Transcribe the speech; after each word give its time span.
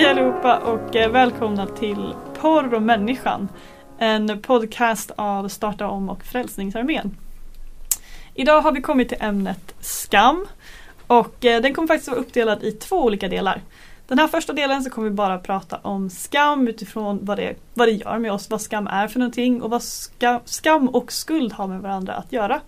Hej 0.00 0.08
allihopa 0.08 0.58
och 0.58 0.96
eh, 0.96 1.10
välkomna 1.10 1.66
till 1.66 2.14
Porr 2.40 2.74
och 2.74 2.82
människan. 2.82 3.48
En 3.98 4.42
podcast 4.42 5.10
av 5.16 5.48
Starta 5.48 5.88
om 5.88 6.08
och 6.08 6.24
Frälsningsarmén. 6.24 7.16
Idag 8.34 8.60
har 8.62 8.72
vi 8.72 8.80
kommit 8.80 9.08
till 9.08 9.18
ämnet 9.20 9.74
skam 9.80 10.46
och 11.06 11.44
eh, 11.44 11.62
den 11.62 11.74
kommer 11.74 11.88
faktiskt 11.88 12.08
vara 12.08 12.20
uppdelad 12.20 12.62
i 12.62 12.72
två 12.72 12.96
olika 13.04 13.28
delar. 13.28 13.62
Den 14.08 14.18
här 14.18 14.28
första 14.28 14.52
delen 14.52 14.82
så 14.82 14.90
kommer 14.90 15.08
vi 15.08 15.14
bara 15.14 15.38
prata 15.38 15.76
om 15.82 16.10
skam 16.10 16.68
utifrån 16.68 17.18
vad 17.22 17.38
det, 17.38 17.54
vad 17.74 17.88
det 17.88 17.92
gör 17.92 18.18
med 18.18 18.32
oss, 18.32 18.50
vad 18.50 18.60
skam 18.60 18.86
är 18.86 19.08
för 19.08 19.18
någonting 19.18 19.62
och 19.62 19.70
vad 19.70 19.82
ska, 19.82 20.40
skam 20.44 20.88
och 20.88 21.12
skuld 21.12 21.52
har 21.52 21.66
med 21.66 21.80
varandra 21.80 22.14
att 22.14 22.32
göra. 22.32 22.60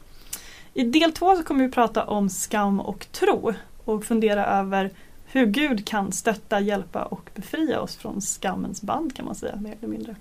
I 0.74 0.84
del 0.84 1.12
två 1.12 1.36
så 1.36 1.42
kommer 1.42 1.64
vi 1.64 1.70
prata 1.70 2.04
om 2.04 2.28
skam 2.28 2.80
och 2.80 3.06
tro 3.12 3.54
och 3.84 4.04
fundera 4.04 4.46
över 4.46 4.90
hur 5.32 5.46
Gud 5.46 5.86
kan 5.86 6.12
stötta, 6.12 6.60
hjälpa 6.60 7.04
och 7.04 7.30
befria 7.34 7.80
oss 7.80 7.96
från 7.96 8.20
skammens 8.20 8.82
band 8.82 9.16
kan 9.16 9.24
man 9.24 9.34
säga 9.34 9.56
mer 9.56 9.74
eller 9.78 9.88
mindre. 9.88 10.16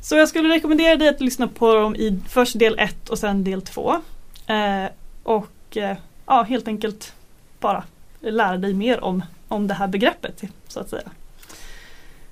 Så 0.00 0.16
jag 0.16 0.28
skulle 0.28 0.48
rekommendera 0.48 0.96
dig 0.96 1.08
att 1.08 1.20
lyssna 1.20 1.48
på 1.48 1.74
dem 1.74 1.96
i 1.96 2.20
först 2.28 2.58
del 2.58 2.78
1 2.78 3.08
och 3.08 3.18
sen 3.18 3.44
del 3.44 3.62
2. 3.62 4.00
Eh, 4.46 4.86
och 5.22 5.76
eh, 5.76 5.96
ja, 6.26 6.42
helt 6.42 6.68
enkelt 6.68 7.14
bara 7.60 7.84
lära 8.20 8.56
dig 8.56 8.74
mer 8.74 9.04
om, 9.04 9.22
om 9.48 9.66
det 9.66 9.74
här 9.74 9.86
begreppet 9.86 10.42
så 10.68 10.80
att 10.80 10.90
säga. 10.90 11.10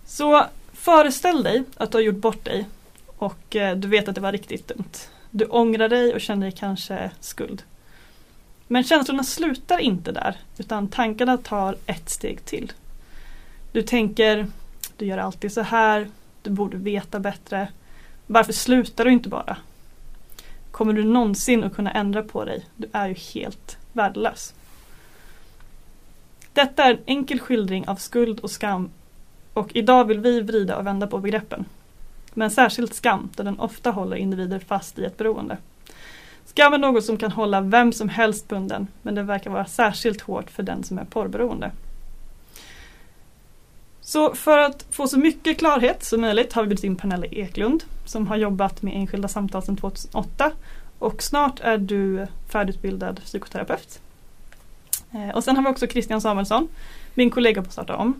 Så 0.06 0.46
föreställ 0.72 1.42
dig 1.42 1.64
att 1.76 1.92
du 1.92 1.98
har 1.98 2.02
gjort 2.02 2.16
bort 2.16 2.44
dig 2.44 2.68
och 3.06 3.56
eh, 3.56 3.76
du 3.76 3.88
vet 3.88 4.08
att 4.08 4.14
det 4.14 4.20
var 4.20 4.32
riktigt 4.32 4.68
dumt. 4.68 4.92
Du 5.30 5.44
ångrar 5.44 5.88
dig 5.88 6.14
och 6.14 6.20
känner 6.20 6.46
dig 6.46 6.56
kanske 6.58 7.10
skuld. 7.20 7.62
Men 8.72 8.84
känslorna 8.84 9.24
slutar 9.24 9.78
inte 9.78 10.12
där 10.12 10.36
utan 10.58 10.88
tankarna 10.88 11.36
tar 11.36 11.76
ett 11.86 12.10
steg 12.10 12.44
till. 12.44 12.72
Du 13.72 13.82
tänker, 13.82 14.46
du 14.96 15.04
gör 15.06 15.18
alltid 15.18 15.52
så 15.52 15.60
här, 15.60 16.08
du 16.42 16.50
borde 16.50 16.76
veta 16.76 17.20
bättre. 17.20 17.68
Varför 18.26 18.52
slutar 18.52 19.04
du 19.04 19.12
inte 19.12 19.28
bara? 19.28 19.56
Kommer 20.70 20.92
du 20.92 21.04
någonsin 21.04 21.64
att 21.64 21.74
kunna 21.74 21.90
ändra 21.90 22.22
på 22.22 22.44
dig? 22.44 22.66
Du 22.76 22.88
är 22.92 23.08
ju 23.08 23.14
helt 23.14 23.78
värdelös. 23.92 24.54
Detta 26.52 26.84
är 26.84 26.90
en 26.90 27.02
enkel 27.06 27.40
skildring 27.40 27.88
av 27.88 27.96
skuld 27.96 28.40
och 28.40 28.50
skam 28.50 28.90
och 29.52 29.70
idag 29.74 30.04
vill 30.04 30.20
vi 30.20 30.40
vrida 30.40 30.76
och 30.76 30.86
vända 30.86 31.06
på 31.06 31.18
begreppen. 31.18 31.64
Men 32.34 32.50
särskilt 32.50 32.94
skam, 32.94 33.30
där 33.36 33.44
den 33.44 33.60
ofta 33.60 33.90
håller 33.90 34.16
individer 34.16 34.58
fast 34.58 34.98
i 34.98 35.04
ett 35.04 35.18
beroende. 35.18 35.56
Skam 36.50 36.72
är 36.72 36.78
något 36.78 37.04
som 37.04 37.16
kan 37.16 37.32
hålla 37.32 37.60
vem 37.60 37.92
som 37.92 38.08
helst 38.08 38.48
bunden, 38.48 38.86
men 39.02 39.14
det 39.14 39.22
verkar 39.22 39.50
vara 39.50 39.64
särskilt 39.64 40.20
hårt 40.20 40.50
för 40.50 40.62
den 40.62 40.84
som 40.84 40.98
är 40.98 41.04
porrberoende. 41.04 41.70
Så 44.00 44.34
för 44.34 44.58
att 44.58 44.86
få 44.90 45.08
så 45.08 45.18
mycket 45.18 45.58
klarhet 45.58 46.04
som 46.04 46.20
möjligt 46.20 46.52
har 46.52 46.62
vi 46.62 46.68
bjudit 46.68 46.84
in 46.84 46.96
Pernilla 46.96 47.26
Eklund 47.26 47.84
som 48.04 48.26
har 48.26 48.36
jobbat 48.36 48.82
med 48.82 48.96
enskilda 48.96 49.28
samtal 49.28 49.62
sedan 49.62 49.76
2008 49.76 50.52
och 50.98 51.22
snart 51.22 51.60
är 51.60 51.78
du 51.78 52.26
färdigutbildad 52.48 53.20
psykoterapeut. 53.24 54.00
Eh, 55.10 55.36
och 55.36 55.44
sen 55.44 55.56
har 55.56 55.62
vi 55.62 55.68
också 55.68 55.86
Christian 55.86 56.20
Samuelsson, 56.20 56.68
min 57.14 57.30
kollega 57.30 57.62
på 57.62 57.70
Starta 57.70 57.96
Om. 57.96 58.14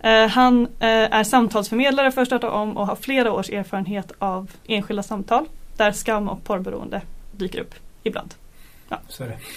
Eh, 0.00 0.26
han 0.26 0.66
eh, 0.66 0.88
är 0.88 1.24
samtalsförmedlare 1.24 2.12
för 2.12 2.24
Starta 2.24 2.50
Om 2.50 2.76
och 2.76 2.86
har 2.86 2.96
flera 2.96 3.32
års 3.32 3.50
erfarenhet 3.50 4.12
av 4.18 4.50
enskilda 4.66 5.02
samtal 5.02 5.46
där 5.76 5.92
skam 5.92 6.28
och 6.28 6.44
porrberoende 6.44 7.02
dyker 7.40 7.60
upp 7.60 7.74
ibland. 8.02 8.34
Ja. 8.88 9.00
Så 9.08 9.24
det. 9.24 9.38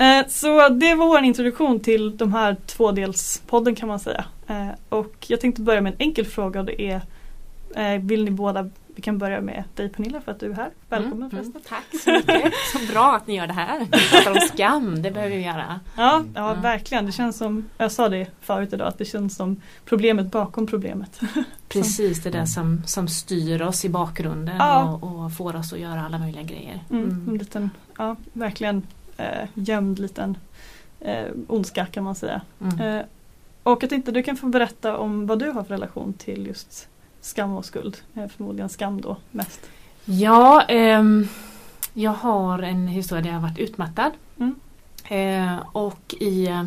Eh, 0.00 0.26
så 0.28 0.68
det 0.68 0.94
var 0.94 1.06
vår 1.06 1.22
introduktion 1.22 1.80
till 1.80 2.16
de 2.16 2.32
här 2.32 2.56
tvådelspodden 2.66 3.74
kan 3.74 3.88
man 3.88 4.00
säga. 4.00 4.24
Eh, 4.48 4.68
och 4.88 5.14
jag 5.26 5.40
tänkte 5.40 5.62
börja 5.62 5.80
med 5.80 5.92
en 5.92 5.98
enkel 5.98 6.26
fråga 6.26 6.60
och 6.60 6.66
det 6.66 6.82
är 6.82 7.00
eh, 7.76 8.00
Vill 8.00 8.24
ni 8.24 8.30
båda, 8.30 8.70
vi 9.00 9.04
kan 9.04 9.18
börja 9.18 9.40
med 9.40 9.64
dig 9.74 9.88
Pernilla 9.88 10.20
för 10.20 10.32
att 10.32 10.40
du 10.40 10.50
är 10.50 10.54
här. 10.54 10.70
Välkommen 10.88 11.18
Mm, 11.18 11.30
förresten. 11.30 11.52
mm, 11.52 11.62
tack 11.68 12.00
så 12.04 12.10
mycket. 12.12 12.52
Så 12.72 12.92
bra 12.92 13.16
att 13.16 13.26
ni 13.26 13.36
gör 13.36 13.46
det 13.46 13.52
här. 13.52 13.78
Vi 13.92 14.08
pratar 14.10 14.30
om 14.30 14.36
skam, 14.54 15.02
det 15.02 15.10
behöver 15.10 15.36
vi 15.36 15.42
göra. 15.42 15.80
Ja, 15.96 16.22
ja 16.34 16.50
Mm. 16.50 16.62
verkligen. 16.62 17.06
Det 17.06 17.12
känns 17.12 17.36
som, 17.38 17.64
jag 17.78 17.92
sa 17.92 18.08
det 18.08 18.26
förut 18.40 18.72
idag, 18.72 18.88
att 18.88 18.98
det 18.98 19.04
känns 19.04 19.36
som 19.36 19.56
problemet 19.84 20.26
bakom 20.30 20.66
problemet. 20.66 21.20
Precis 21.68 22.22
det 22.22 22.30
där 22.30 22.44
som, 22.46 22.82
som 22.86 23.08
styr 23.08 23.62
oss 23.62 23.84
i 23.84 23.88
bakgrunden 23.88 24.56
Ja. 24.58 24.98
och, 25.02 25.24
och 25.24 25.32
får 25.32 25.56
oss 25.56 25.72
att 25.72 25.78
göra 25.78 26.04
alla 26.04 26.18
möjliga 26.18 26.42
grejer. 26.42 26.80
Mm. 26.90 27.04
Mm. 27.04 27.28
En 27.28 27.38
liten, 27.38 27.70
ja 27.98 28.16
verkligen 28.32 28.82
eh, 29.16 29.48
gömd 29.54 29.98
liten 29.98 30.36
eh, 31.00 31.26
ondska 31.48 31.86
kan 31.86 32.04
man 32.04 32.14
säga. 32.14 32.40
Mm. 32.60 32.80
Eh, 32.80 33.04
och 33.62 33.82
jag 33.82 33.90
tänkte 33.90 34.12
du 34.12 34.22
kan 34.22 34.36
få 34.36 34.46
berätta 34.46 34.96
om 34.98 35.26
vad 35.26 35.38
du 35.38 35.50
har 35.50 35.62
för 35.64 35.74
relation 35.74 36.12
till 36.12 36.46
just 36.46 36.88
skam 37.20 37.56
och 37.56 37.64
skuld. 37.64 37.96
Eh, 38.14 38.28
förmodligen 38.28 38.68
skam 38.68 39.00
då 39.00 39.16
mest. 39.30 39.60
Ja, 40.04 40.62
ehm, 40.62 41.28
jag 41.94 42.10
har 42.10 42.58
en 42.62 42.88
historia 42.88 43.22
där 43.22 43.28
jag 43.30 43.36
har 43.40 43.48
varit 43.48 43.58
utmattad. 43.58 44.12
Mm. 44.38 44.54
Eh, 45.08 45.66
och 45.72 46.14
i, 46.20 46.46
eh, 46.46 46.64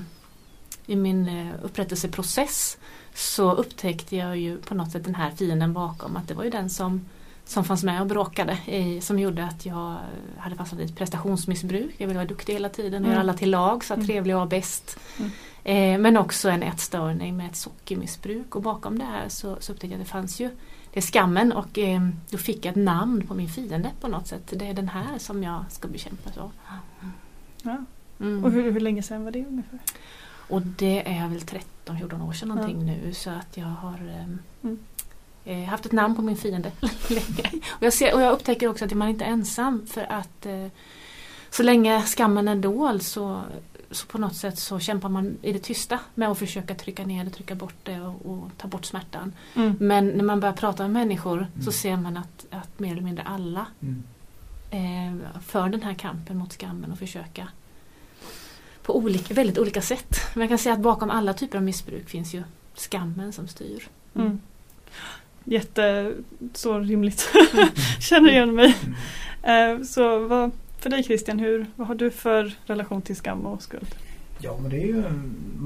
i 0.86 0.96
min 0.96 1.28
eh, 1.28 1.54
upprättelseprocess 1.64 2.78
så 3.14 3.52
upptäckte 3.54 4.16
jag 4.16 4.38
ju 4.38 4.58
på 4.58 4.76
något 4.76 4.92
sätt 4.92 5.04
den 5.04 5.16
här 5.16 5.32
fienden 5.32 5.74
bakom. 5.74 6.18
Att 6.18 6.28
det 6.28 6.34
var 6.34 6.44
ju 6.44 6.50
den 6.50 6.70
som, 6.70 7.06
som 7.46 7.64
fanns 7.64 7.84
med 7.84 8.02
och 8.02 8.08
bråkade. 8.08 8.58
I, 8.66 9.02
som 9.02 9.20
gjorde 9.20 9.46
att 9.46 9.66
jag 9.66 9.92
eh, 9.92 9.98
hade 10.42 10.56
fastnat 10.56 10.82
i 10.82 10.84
ett 10.84 10.96
prestationsmissbruk. 10.96 11.96
Jag 11.98 12.08
ville 12.08 12.20
vara 12.20 12.28
duktig 12.28 12.54
hela 12.54 12.70
tiden 12.70 12.94
och 12.94 12.98
Mm. 13.08 13.12
göra 13.12 13.20
alla 13.20 13.34
till 13.34 13.52
lag, 13.52 13.84
så 13.86 13.94
Mm. 13.94 14.06
trevlig 14.08 14.38
och 14.38 14.48
bäst. 14.48 14.98
Mm. 15.20 15.32
Eh, 15.64 15.98
men 16.00 16.18
också 16.18 16.50
en 16.50 16.64
ätstörning 16.64 17.38
med 17.38 17.46
ett 17.48 17.56
sockermissbruk. 17.56 18.56
Och 18.56 18.62
bakom 18.62 19.00
det 19.00 19.06
här 19.06 19.30
så, 19.30 19.58
så 19.60 19.72
upptäckte 19.72 19.88
jag 19.88 20.02
att 20.02 20.08
det 20.08 20.12
fanns 20.12 20.40
ju 20.40 20.50
det 20.94 21.00
är 21.00 21.02
skammen 21.02 21.52
och 21.52 21.78
eh, 21.78 22.02
då 22.30 22.38
fick 22.38 22.66
jag 22.66 22.72
ett 22.72 22.84
namn 22.84 23.28
på 23.28 23.34
min 23.34 23.50
fiende 23.50 23.92
på 24.02 24.08
något 24.08 24.28
sätt. 24.28 24.54
Det 24.56 24.68
är 24.68 24.74
den 24.74 24.90
här 24.90 25.18
som 25.18 25.44
jag 25.44 25.64
ska 25.70 25.88
bekämpa. 25.88 26.32
Så. 26.32 26.52
Ja. 27.64 27.78
Mm. 28.20 28.44
Och 28.44 28.52
hur, 28.52 28.72
hur 28.72 28.80
länge 28.80 29.04
sedan 29.04 29.24
var 29.24 29.32
det 29.32 29.46
ungefär? 29.46 29.80
Och 30.50 30.62
det 30.62 31.14
är 31.14 31.28
väl 31.28 31.40
13-14 31.86 32.28
år 32.28 32.34
sedan 32.34 32.50
Ja. 32.50 32.56
någonting 32.56 32.86
nu 32.86 33.14
så 33.14 33.30
att 33.30 33.58
jag 33.58 33.66
har 33.66 33.98
ehm, 33.98 34.40
Mm. 34.64 34.80
eh, 35.46 35.70
haft 35.70 35.86
ett 35.86 35.92
namn 35.92 36.16
på 36.16 36.22
min 36.22 36.38
fiende 36.38 36.72
länge. 37.10 37.62
Och 37.70 37.84
jag, 37.84 37.94
ser, 37.94 38.16
och 38.16 38.22
jag 38.22 38.34
upptäcker 38.34 38.68
också 38.68 38.86
att 38.86 38.94
man 38.94 39.10
inte 39.10 39.26
är 39.26 39.30
ensam 39.30 39.86
för 39.88 40.12
att 40.12 40.46
eh, 40.46 40.68
så 41.50 41.64
länge 41.64 42.02
skammen 42.02 42.48
är 42.48 42.56
dold 42.56 43.04
så, 43.04 43.42
så 43.94 44.08
på 44.08 44.18
något 44.18 44.36
sätt 44.36 44.60
så 44.60 44.80
kämpar 44.80 45.10
man 45.10 45.38
i 45.42 45.54
det 45.54 45.60
tysta 45.60 46.00
med 46.16 46.30
att 46.30 46.38
försöka 46.40 46.76
trycka 46.76 47.06
ner 47.06 47.26
det, 47.26 47.30
trycka 47.32 47.56
bort 47.56 47.76
det 47.84 48.00
och, 48.02 48.26
och 48.26 48.50
ta 48.58 48.68
bort 48.68 48.86
smärtan. 48.86 49.34
Mm. 49.56 49.76
Men 49.80 50.08
när 50.08 50.24
man 50.24 50.40
börjar 50.40 50.54
prata 50.54 50.84
med 50.84 50.92
människor 50.92 51.48
så 51.56 51.60
Mm. 51.62 51.72
ser 51.74 51.98
man 51.98 52.18
att, 52.18 52.46
att 52.52 52.80
mer 52.80 52.92
eller 52.92 53.02
mindre 53.02 53.24
alla 53.24 53.66
Mm. 53.82 54.04
eh, 54.72 55.40
för 55.42 55.70
den 55.70 55.82
här 55.84 55.94
kampen 55.94 56.38
mot 56.38 56.54
skammen 56.54 56.92
och 56.92 57.00
försöka 57.00 57.48
på 58.84 58.98
olika, 58.98 59.34
väldigt 59.34 59.58
olika 59.58 59.82
sätt. 59.82 60.16
Men 60.34 60.42
jag 60.42 60.50
kan 60.50 60.58
säga 60.58 60.74
att 60.74 60.82
bakom 60.82 61.10
alla 61.10 61.34
typer 61.34 61.58
av 61.58 61.64
missbruk 61.64 62.10
finns 62.10 62.34
ju 62.34 62.44
skammen 62.76 63.34
som 63.34 63.48
styr. 63.48 63.88
Mm. 64.16 64.40
Jätte, 65.44 66.14
så 66.54 66.80
rimligt. 66.80 67.30
Känner 68.00 68.30
igen 68.32 68.56
mig. 68.56 68.76
Mm. 69.44 69.80
Eh, 69.80 69.86
så 69.86 70.28
vad, 70.28 70.52
för 70.84 70.90
dig 70.90 71.04
Christian, 71.04 71.40
hur, 71.40 71.66
vad 71.76 71.88
har 71.88 71.96
du 71.96 72.12
för 72.12 72.54
relation 72.66 73.02
till 73.02 73.16
skam 73.16 73.46
och 73.46 73.62
skuld? 73.62 73.96
Ja 74.40 74.58
men 74.62 74.72
det 74.72 74.78
är 74.78 74.88
ju 74.88 75.04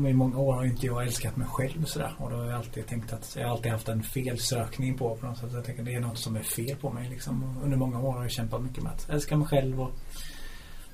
I 0.09 0.13
många 0.13 0.39
år 0.39 0.53
har 0.53 0.65
inte 0.65 0.85
jag 0.85 1.03
älskat 1.03 1.37
mig 1.37 1.47
själv 1.47 1.83
sådär 1.83 2.13
och 2.17 2.29
då 2.29 2.35
har 2.35 2.45
jag 2.45 2.53
alltid 2.53 2.87
tänkt 2.87 3.13
att 3.13 3.35
jag 3.39 3.47
har 3.47 3.51
alltid 3.51 3.71
haft 3.71 3.89
en 3.89 4.03
felsökning 4.03 4.97
på 4.97 5.15
på 5.15 5.25
något 5.25 5.37
sätt. 5.37 5.49
Jag 5.53 5.65
tänker 5.65 5.83
det 5.83 5.93
är 5.93 5.99
något 5.99 6.17
som 6.17 6.35
är 6.35 6.41
fel 6.41 6.75
på 6.75 6.89
mig 6.89 7.09
liksom. 7.09 7.57
Under 7.63 7.77
många 7.77 7.99
år 7.99 8.13
har 8.13 8.21
jag 8.21 8.31
kämpat 8.31 8.61
mycket 8.61 8.83
med 8.83 8.91
att 8.91 9.09
älska 9.09 9.37
mig 9.37 9.47
själv 9.47 9.81
och, 9.81 9.91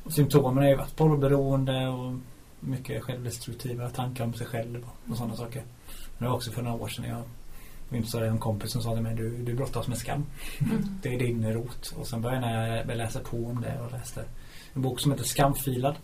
och 0.04 0.14
symptomen 0.14 0.64
har 0.64 0.70
ju 0.70 0.76
varit 0.76 0.96
porrberoende 0.96 1.88
och 1.88 2.14
mycket 2.60 3.04
självdestruktiva 3.04 3.90
tankar 3.90 4.24
om 4.24 4.34
sig 4.34 4.48
själv 4.48 4.84
och, 4.84 5.12
och 5.12 5.18
sådana 5.18 5.36
saker. 5.36 5.64
Men 6.18 6.24
det 6.24 6.30
var 6.30 6.36
också 6.36 6.52
för 6.52 6.62
några 6.62 6.84
år 6.84 6.88
sedan 6.88 7.06
jag 7.06 7.24
minns 7.94 8.12
det 8.12 8.28
en 8.28 8.40
kompis 8.40 8.72
som 8.72 8.82
sa 8.82 8.94
till 8.94 9.04
mig 9.04 9.16
du, 9.16 9.38
du 9.38 9.54
brottas 9.54 9.88
med 9.88 9.98
skam. 9.98 10.26
Mm. 10.60 10.84
Det 11.02 11.16
är 11.16 11.20
din 11.20 11.54
rot. 11.54 11.94
Och 11.98 12.08
sen 12.08 12.22
började 12.22 12.84
jag 12.88 12.98
läsa 12.98 13.20
på 13.20 13.38
om 13.38 13.62
det 13.62 13.80
och 13.86 13.92
läste 13.92 14.24
en 14.74 14.82
bok 14.82 15.00
som 15.00 15.12
heter 15.12 15.24
Skamfilad. 15.24 15.96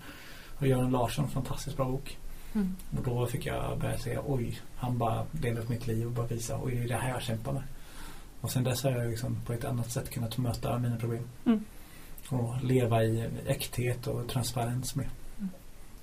Och 0.57 0.67
Göran 0.67 0.91
Larsson, 0.91 1.29
fantastiskt 1.29 1.77
bra 1.77 1.85
bok. 1.85 2.17
Mm. 2.53 2.75
Och 2.97 3.03
då 3.03 3.25
fick 3.25 3.45
jag 3.45 3.79
börja 3.79 3.97
säga 3.97 4.21
oj, 4.25 4.59
han 4.75 4.97
bara 4.97 5.25
delade 5.31 5.61
upp 5.61 5.69
mitt 5.69 5.87
liv 5.87 6.05
och 6.05 6.11
bara 6.11 6.27
visa 6.27 6.59
oj 6.63 6.75
det 6.75 6.83
är 6.83 6.87
det 6.87 6.95
här 6.95 7.09
jag 7.09 7.21
kämpar 7.21 7.53
med. 7.53 7.63
Och 8.41 8.51
sen 8.51 8.63
dess 8.63 8.83
har 8.83 8.91
jag 8.91 9.09
liksom 9.09 9.37
på 9.45 9.53
ett 9.53 9.65
annat 9.65 9.91
sätt 9.91 10.09
kunnat 10.09 10.37
möta 10.37 10.79
mina 10.79 10.97
problem. 10.97 11.23
Mm. 11.45 11.63
Och 12.29 12.63
leva 12.63 13.03
i 13.03 13.29
äkthet 13.47 14.07
och 14.07 14.27
transparens 14.29 14.95
med. 14.95 15.09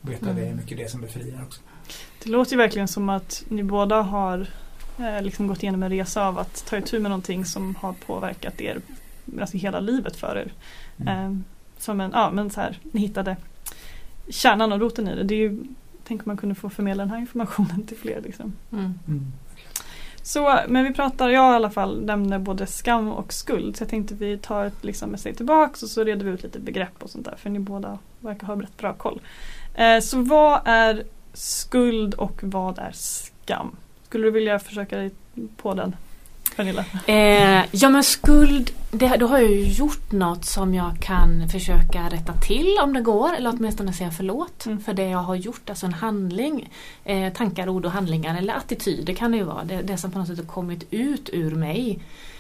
Och 0.01 0.11
veta 0.11 0.31
Mm. 0.31 0.37
det 0.37 0.49
är 0.49 0.55
mycket 0.55 0.79
det 0.79 0.91
som 0.91 1.01
befriar 1.01 1.43
också. 1.43 1.61
Det 2.25 2.31
låter 2.31 2.53
ju 2.53 2.59
verkligen 2.59 2.89
som 2.89 3.09
att 3.09 3.45
ni 3.49 3.63
båda 3.63 4.03
har 4.03 4.49
liksom 5.23 5.47
gått 5.47 5.63
igenom 5.63 5.83
en 5.83 5.91
resa 5.91 6.29
av 6.29 6.39
att 6.39 6.67
ta 6.67 6.77
itu 6.77 7.01
med 7.01 7.11
någonting 7.11 7.45
som 7.45 7.75
har 7.75 7.93
påverkat 7.93 8.61
er 8.61 8.81
alltså 9.41 9.57
hela 9.57 9.81
livet 9.81 10.17
för 10.17 10.37
er. 10.37 10.53
Mm. 11.01 11.25
Eh, 11.25 11.39
som 11.79 12.01
en, 12.01 12.11
ja 12.15 12.31
men 12.31 12.51
så 12.51 12.61
här, 12.61 12.79
ni 12.83 13.01
hittade 13.01 13.37
kärnan 14.29 14.73
och 14.73 14.81
roten 14.81 15.09
i 15.09 15.15
det. 15.15 15.23
Det 15.23 15.35
är 15.35 15.39
ju 15.39 15.65
tänker 16.05 16.27
man 16.27 16.37
kunde 16.37 16.55
få 16.55 16.71
förmedla 16.71 17.03
den 17.03 17.11
här 17.11 17.19
informationen 17.19 17.87
till 17.87 17.97
fler. 17.97 18.21
Liksom. 18.21 18.53
Mm. 18.73 18.95
Mm. 19.09 19.33
Så, 20.23 20.59
men 20.69 20.85
vi 20.85 20.95
pratar, 20.95 21.29
jag 21.29 21.53
i 21.53 21.57
alla 21.57 21.71
fall 21.71 22.05
nämner 22.05 22.39
både 22.39 22.67
skam 22.67 23.09
och 23.09 23.33
skuld. 23.33 23.77
Så 23.77 23.83
jag 23.83 23.89
tänkte 23.89 24.15
vi 24.15 24.39
tar 24.39 24.65
ett 24.65 24.85
liksom, 24.85 25.15
ett 25.15 25.21
steg 25.21 25.37
tillbaks 25.37 25.83
och 25.83 25.89
så 25.89 26.05
reder 26.05 26.25
vi 26.25 26.31
ut 26.31 26.43
lite 26.43 26.59
begrepp 26.59 27.03
och 27.03 27.11
sånt 27.11 27.25
där. 27.25 27.37
För 27.37 27.51
ni 27.51 27.59
båda 27.59 27.99
verkar 28.21 28.47
ha 28.47 28.63
rätt 28.63 28.77
bra 28.77 28.93
koll. 28.93 29.21
Eh, 29.75 30.01
så 30.01 30.23
vad 30.23 30.61
är 30.65 31.05
skuld 31.33 32.15
och 32.15 32.41
vad 32.43 32.79
är 32.79 32.93
skam? 32.93 33.77
Skulle 34.17 34.27
du 34.27 34.31
vilja 34.31 34.59
försöka 34.59 34.97
dig 34.97 35.11
på 35.57 35.75
den? 35.75 35.97
Pernilla? 36.57 36.85
Eh, 37.07 37.65
ja 37.73 37.89
men 37.89 38.05
skuld, 38.05 38.71
det, 38.91 39.17
då 39.17 39.27
har 39.27 39.39
jag 39.39 39.51
ju 39.51 39.63
gjort 39.69 40.13
något 40.13 40.45
som 40.45 40.75
jag 40.75 40.93
kan 41.01 41.49
försöka 41.49 42.09
rätta 42.11 42.33
till 42.33 42.79
om 42.83 42.93
det 42.93 43.01
går 43.01 43.35
eller 43.35 43.51
åtminstone 43.57 43.93
säga 43.93 44.11
förlåt 44.11 44.67
Mm. 44.67 44.81
för 44.81 44.95
det 44.95 45.09
jag 45.09 45.19
har 45.19 45.35
gjort, 45.35 45.71
alltså 45.71 45.87
en 45.87 45.93
handling. 45.93 46.69
Eh, 47.05 47.33
tankar, 47.33 47.69
ord 47.69 47.85
och 47.85 47.91
handlingar 47.91 48.39
eller 48.39 48.55
attityder 48.55 49.15
kan 49.15 49.31
det 49.31 49.37
ju 49.37 49.45
vara. 49.45 49.65
Det, 49.65 49.83
det 49.83 49.97
som 49.97 50.11
på 50.11 50.19
något 50.19 50.29
sätt 50.29 50.39
har 50.39 50.45
kommit 50.47 50.87
ut 50.91 51.31
ur 51.33 51.55
mig. 51.55 51.99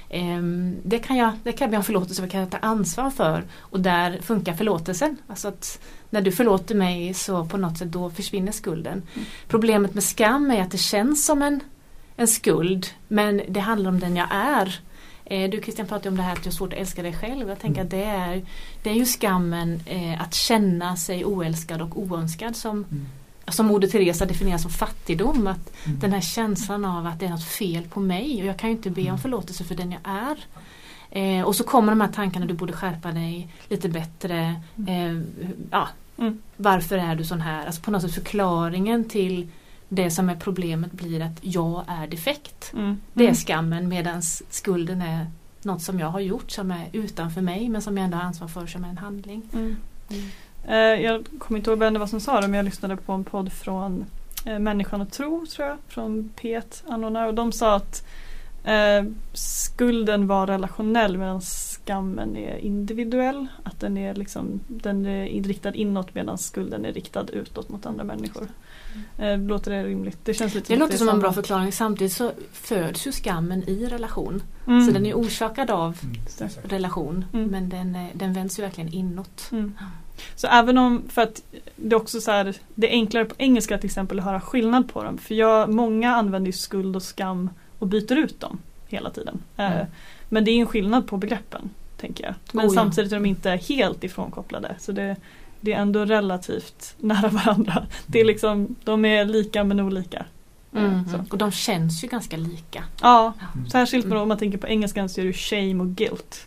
Eh, 0.08 0.42
det, 0.84 0.98
kan 0.98 1.16
jag, 1.16 1.32
det 1.42 1.52
kan 1.52 1.64
jag 1.64 1.70
be 1.70 1.76
om 1.76 1.84
förlåtelse 1.84 2.22
för, 2.22 2.28
kan 2.28 2.40
jag 2.40 2.50
ta 2.50 2.58
ansvar 2.58 3.10
för 3.10 3.44
och 3.58 3.80
där 3.80 4.18
funkar 4.22 4.52
förlåtelsen. 4.54 5.16
Alltså 5.26 5.48
att 5.48 5.80
när 6.10 6.20
du 6.20 6.32
förlåter 6.32 6.74
mig 6.74 7.14
så 7.14 7.44
på 7.44 7.56
något 7.56 7.78
sätt 7.78 7.92
då 7.92 8.10
försvinner 8.10 8.52
skulden. 8.52 9.02
Mm. 9.14 9.26
Problemet 9.48 9.94
med 9.94 10.02
skam 10.04 10.50
är 10.50 10.62
att 10.62 10.70
det 10.70 10.78
känns 10.78 11.26
som 11.26 11.42
en 11.42 11.60
en 12.18 12.28
skuld 12.28 12.86
men 13.08 13.42
det 13.48 13.60
handlar 13.60 13.90
om 13.90 14.00
den 14.00 14.16
jag 14.16 14.26
är. 14.30 14.80
Eh, 15.24 15.50
Du 15.50 15.60
Christian 15.62 15.86
pratade 15.86 16.08
om 16.08 16.16
det 16.16 16.22
här 16.22 16.32
att 16.32 16.42
det 16.42 16.48
är 16.50 16.52
svårt 16.52 16.72
att 16.72 16.78
älska 16.78 17.02
dig 17.02 17.12
själv. 17.12 17.48
Jag 17.48 17.58
tänker 17.58 17.80
Mm. 17.80 17.86
att 17.86 17.90
det 17.90 18.04
är, 18.04 18.42
det 18.82 18.90
är 18.90 18.94
ju 18.94 19.04
skammen 19.06 19.80
eh, 19.86 20.22
att 20.22 20.34
känna 20.34 20.96
sig 20.96 21.24
oälskad 21.24 21.82
och 21.82 21.98
oönskad 22.02 22.56
som, 22.56 22.70
Mm. 22.76 23.06
Som 23.48 23.66
Moder 23.66 23.88
Teresa 23.88 24.26
definierar 24.26 24.58
som 24.58 24.70
fattigdom. 24.70 25.46
Att 25.46 25.72
Mm. 25.86 25.98
den 25.98 26.12
här 26.12 26.20
känslan 26.20 26.84
av 26.84 27.06
att 27.06 27.20
det 27.20 27.26
är 27.26 27.30
något 27.30 27.44
fel 27.44 27.82
på 27.88 28.00
mig 28.00 28.40
och 28.40 28.46
jag 28.46 28.58
kan 28.58 28.70
ju 28.70 28.76
inte 28.76 28.90
be 28.90 29.00
om 29.00 29.06
Mm. 29.06 29.18
förlåtelse 29.18 29.64
för 29.64 29.74
den 29.74 29.92
jag 29.92 30.00
är. 30.04 30.36
Eh, 31.10 31.42
och 31.44 31.56
så 31.56 31.64
kommer 31.64 31.92
de 31.92 32.00
här 32.00 32.08
tankarna, 32.12 32.46
du 32.46 32.54
borde 32.54 32.72
skärpa 32.72 33.12
dig 33.12 33.48
lite 33.68 33.88
bättre. 33.88 34.60
Eh, 34.88 35.20
ja, 35.70 35.88
Mm. 36.18 36.38
Varför 36.56 36.98
är 36.98 37.14
du 37.16 37.24
sån 37.24 37.40
här? 37.40 37.66
Alltså 37.66 37.80
på 37.82 37.90
något 37.90 38.02
sätt 38.02 38.14
förklaringen 38.14 39.04
till 39.08 39.48
det 39.88 40.10
som 40.10 40.28
är 40.28 40.36
problemet 40.36 40.92
blir 40.92 41.20
att 41.22 41.38
jag 41.40 41.84
är 41.88 42.06
defekt. 42.06 42.72
Mm. 42.74 43.00
Det 43.12 43.22
är 43.24 43.28
Mm. 43.28 43.34
skammen 43.36 43.88
medan 43.88 44.22
skulden 44.50 45.02
är 45.02 45.26
något 45.62 45.82
som 45.82 45.98
jag 46.00 46.08
har 46.10 46.20
gjort 46.20 46.50
som 46.50 46.70
är 46.70 46.88
utanför 46.92 47.40
mig 47.40 47.68
men 47.68 47.82
som 47.82 47.96
jag 47.96 48.04
ändå 48.04 48.16
har 48.16 48.24
ansvar 48.24 48.48
för 48.48 48.66
som 48.66 48.84
är 48.84 48.88
en 48.88 48.98
handling. 48.98 49.42
Mm. 49.52 49.76
Eh, 50.68 50.76
jag 50.76 51.26
kommer 51.38 51.58
inte 51.58 51.70
ihåg 51.70 51.78
vem 51.78 51.92
det 51.92 51.98
var 51.98 52.06
som 52.06 52.20
sa 52.20 52.40
det 52.40 52.48
men 52.48 52.56
jag 52.56 52.64
lyssnade 52.64 52.96
på 52.96 53.12
en 53.12 53.24
podd 53.24 53.52
från 53.52 54.04
eh, 54.46 54.58
Människan 54.58 55.00
och 55.00 55.10
tro 55.12 55.46
tror 55.46 55.68
jag. 55.68 55.76
Från 55.88 56.30
P1 56.40 56.82
anordnare 56.88 57.28
och 57.28 57.34
de 57.34 57.52
sa 57.52 57.74
att 57.76 58.06
eh, 58.64 59.04
skulden 59.32 60.26
var 60.26 60.46
relationell 60.46 61.18
medan 61.18 61.40
skammen 61.40 62.36
är 62.36 62.56
individuell. 62.56 63.46
Att 63.62 63.80
den 63.80 63.96
är, 63.96 64.14
liksom, 64.14 64.60
den 64.68 65.06
är 65.06 65.42
riktad 65.42 65.74
inåt 65.74 66.14
medan 66.14 66.38
skulden 66.38 66.84
är 66.84 66.92
riktad 66.92 67.26
utåt 67.32 67.68
mot 67.68 67.86
andra 67.86 68.04
människor. 68.04 68.48
Eh, 69.18 69.38
låter 69.38 69.70
det 69.70 69.84
rimligt? 69.84 70.18
Det 70.24 70.34
känns 70.34 70.54
lite 70.54 70.72
Det 70.72 70.78
låter 70.78 70.96
som 70.96 71.08
en 71.08 71.20
bra 71.20 71.32
förklaring. 71.32 71.72
Samtidigt 71.72 72.12
så 72.12 72.30
föds 72.52 73.06
ju 73.06 73.12
skammen 73.12 73.62
i 73.68 73.86
relation. 73.86 74.42
Mm. 74.66 74.86
Så 74.86 74.92
den 74.92 75.06
är 75.06 75.14
orsakad 75.14 75.70
av 75.70 75.98
Mm. 76.02 76.50
Relation 76.62 77.24
Mm. 77.32 77.46
men 77.50 77.68
den, 77.68 77.94
är- 77.96 78.10
den 78.14 78.32
vänds 78.32 78.58
ju 78.58 78.62
verkligen 78.62 78.92
inåt. 78.92 79.50
Mm. 80.16 80.32
Så 80.36 80.46
även 80.46 80.78
om, 80.78 81.02
för 81.08 81.22
att 81.22 81.42
det 81.76 81.94
är 81.94 82.00
också 82.00 82.20
så 82.20 82.30
här, 82.30 82.54
det 82.74 82.86
är 82.88 82.92
enklare 82.92 83.24
på 83.24 83.34
engelska 83.38 83.78
till 83.78 83.86
exempel 83.88 84.18
att 84.18 84.24
höra 84.24 84.40
skillnad 84.40 84.92
på 84.92 85.02
dem. 85.04 85.18
För 85.18 85.34
jag, 85.34 85.68
många 85.68 86.14
använder 86.16 86.46
ju 86.46 86.52
skuld 86.52 86.96
och 86.96 87.02
skam 87.02 87.50
och 87.78 87.86
byter 87.86 88.12
ut 88.16 88.40
dem 88.40 88.58
hela 88.88 89.10
tiden. 89.10 89.42
Eh, 89.56 89.72
Mm. 89.72 89.86
Men 90.28 90.44
det 90.44 90.50
är 90.50 90.60
en 90.60 90.66
skillnad 90.66 91.06
på 91.08 91.16
begreppen, 91.16 91.70
tänker 92.00 92.24
jag. 92.24 92.34
Men 92.52 92.66
Oh 92.66 92.74
samtidigt 92.74 93.12
är 93.12 93.16
de 93.16 93.26
inte 93.26 93.50
helt 93.50 94.04
ifrånkopplade. 94.04 94.74
Så 94.78 94.92
det, 94.92 95.16
det 95.60 95.72
är 95.72 95.80
ändå 95.80 96.04
relativt 96.04 96.94
nära 97.00 97.28
varandra. 97.28 97.86
Det 98.06 98.20
är 98.20 98.24
liksom, 98.24 98.76
de 98.84 99.04
är 99.04 99.24
lika 99.24 99.64
men 99.64 99.80
olika. 99.80 100.24
Mm. 100.74 101.04
Och 101.30 101.38
de 101.38 101.50
känns 101.52 102.04
ju 102.04 102.08
ganska 102.08 102.36
lika. 102.36 102.84
Ja, 103.02 103.32
Mm. 103.54 103.70
särskilt 103.70 104.04
Mm. 104.06 104.18
om 104.18 104.28
man 104.28 104.38
tänker 104.38 104.58
på 104.58 104.66
engelskan 104.66 105.08
så 105.08 105.20
är 105.20 105.24
det 105.24 105.32
shame 105.32 105.74
och 105.80 105.86
guilt. 105.88 106.45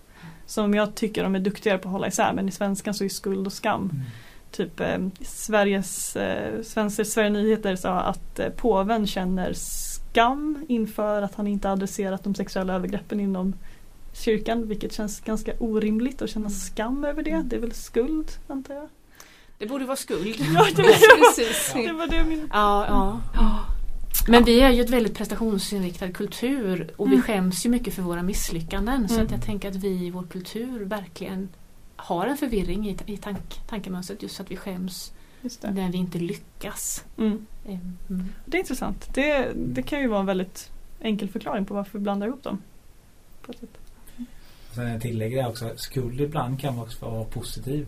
Som 0.49 0.73
jag 0.73 0.95
tycker 0.95 1.23
de 1.23 1.35
är 1.35 1.39
duktigare 1.39 1.77
på 1.77 1.87
att 1.89 1.91
hålla 1.93 2.07
isär 2.07 2.33
men 2.33 2.47
i 2.49 2.51
svenskan 2.51 2.93
så 2.93 3.03
är 3.03 3.09
skuld 3.09 3.47
och 3.47 3.53
skam 3.53 3.81
Mm. 3.93 4.05
Typ 4.51 4.79
eh, 4.79 4.97
Sveriges, 5.21 6.15
eh, 6.15 6.61
Svenska 6.63 7.05
Sverige 7.05 7.29
Nyheter 7.29 7.75
sa 7.75 7.99
att 7.99 8.39
eh, 8.39 8.49
påven 8.49 9.07
känner 9.07 9.53
skam 9.53 10.65
inför 10.67 11.21
att 11.21 11.35
han 11.35 11.47
inte 11.47 11.71
adresserat 11.71 12.23
de 12.23 12.35
sexuella 12.35 12.73
övergreppen 12.73 13.19
inom 13.19 13.53
kyrkan. 14.13 14.67
Vilket 14.67 14.93
känns 14.93 15.19
ganska 15.19 15.51
orimligt 15.59 16.21
att 16.21 16.29
känna 16.29 16.45
Mm. 16.45 16.57
skam 16.59 17.03
över 17.05 17.23
det. 17.23 17.41
Det 17.45 17.55
är 17.55 17.59
väl 17.59 17.71
skuld 17.73 18.31
antar 18.47 18.73
jag. 18.73 18.87
Det 19.57 19.65
borde 19.67 19.85
vara 19.85 19.97
skuld. 19.97 20.35
Ja, 20.53 20.65
det 20.75 20.81
var, 20.81 21.35
Precis. 21.35 21.71
det, 21.73 21.93
var 21.93 22.07
det 22.07 22.23
min... 22.23 22.49
Ja, 22.53 22.85
ja. 22.87 23.19
Men 24.27 24.43
vi 24.43 24.61
är 24.61 24.69
ju 24.71 24.81
ett 24.81 24.89
väldigt 24.89 25.17
prestationsinriktad 25.17 26.11
kultur 26.11 26.91
och 26.97 27.07
vi 27.07 27.11
Mm. 27.13 27.21
skäms 27.23 27.65
ju 27.65 27.69
mycket 27.69 27.93
för 27.93 28.01
våra 28.01 28.23
misslyckanden. 28.23 29.07
Så 29.07 29.13
Mm. 29.13 29.25
att 29.25 29.31
jag 29.31 29.41
tänker 29.41 29.69
att 29.69 29.75
vi 29.75 29.87
i 30.05 30.09
vår 30.09 30.23
kultur 30.23 30.85
verkligen 30.85 31.49
har 31.95 32.27
en 32.27 32.37
förvirring 32.37 32.89
i, 32.89 32.97
i 33.05 33.17
tank, 33.17 33.39
tankemönstret 33.69 34.21
just 34.23 34.35
för 34.35 34.43
att 34.43 34.51
vi 34.51 34.55
skäms 34.55 35.13
Just 35.41 35.61
det. 35.61 35.71
när 35.71 35.91
vi 35.91 35.97
inte 35.97 36.17
lyckas. 36.17 37.03
Mm. 37.17 37.45
Mm. 37.65 38.25
det 38.45 38.57
är 38.57 38.59
intressant. 38.59 39.09
Det, 39.13 39.51
det 39.55 39.81
kan 39.81 40.01
ju 40.01 40.07
vara 40.07 40.19
en 40.19 40.25
väldigt 40.25 40.71
enkel 40.99 41.29
förklaring 41.29 41.65
på 41.65 41.73
varför 41.73 41.99
vi 41.99 42.03
blandar 42.03 42.27
ihop 42.27 42.43
dem. 42.43 42.61
På 43.41 43.51
ett 43.51 43.59
sätt. 43.59 43.77
Sen 44.75 44.99
tillägger 44.99 45.37
jag 45.37 45.49
också 45.49 45.73
skuld 45.75 46.21
ibland 46.21 46.59
kan 46.59 46.79
också 46.79 47.05
vara 47.09 47.23
positiv. 47.23 47.87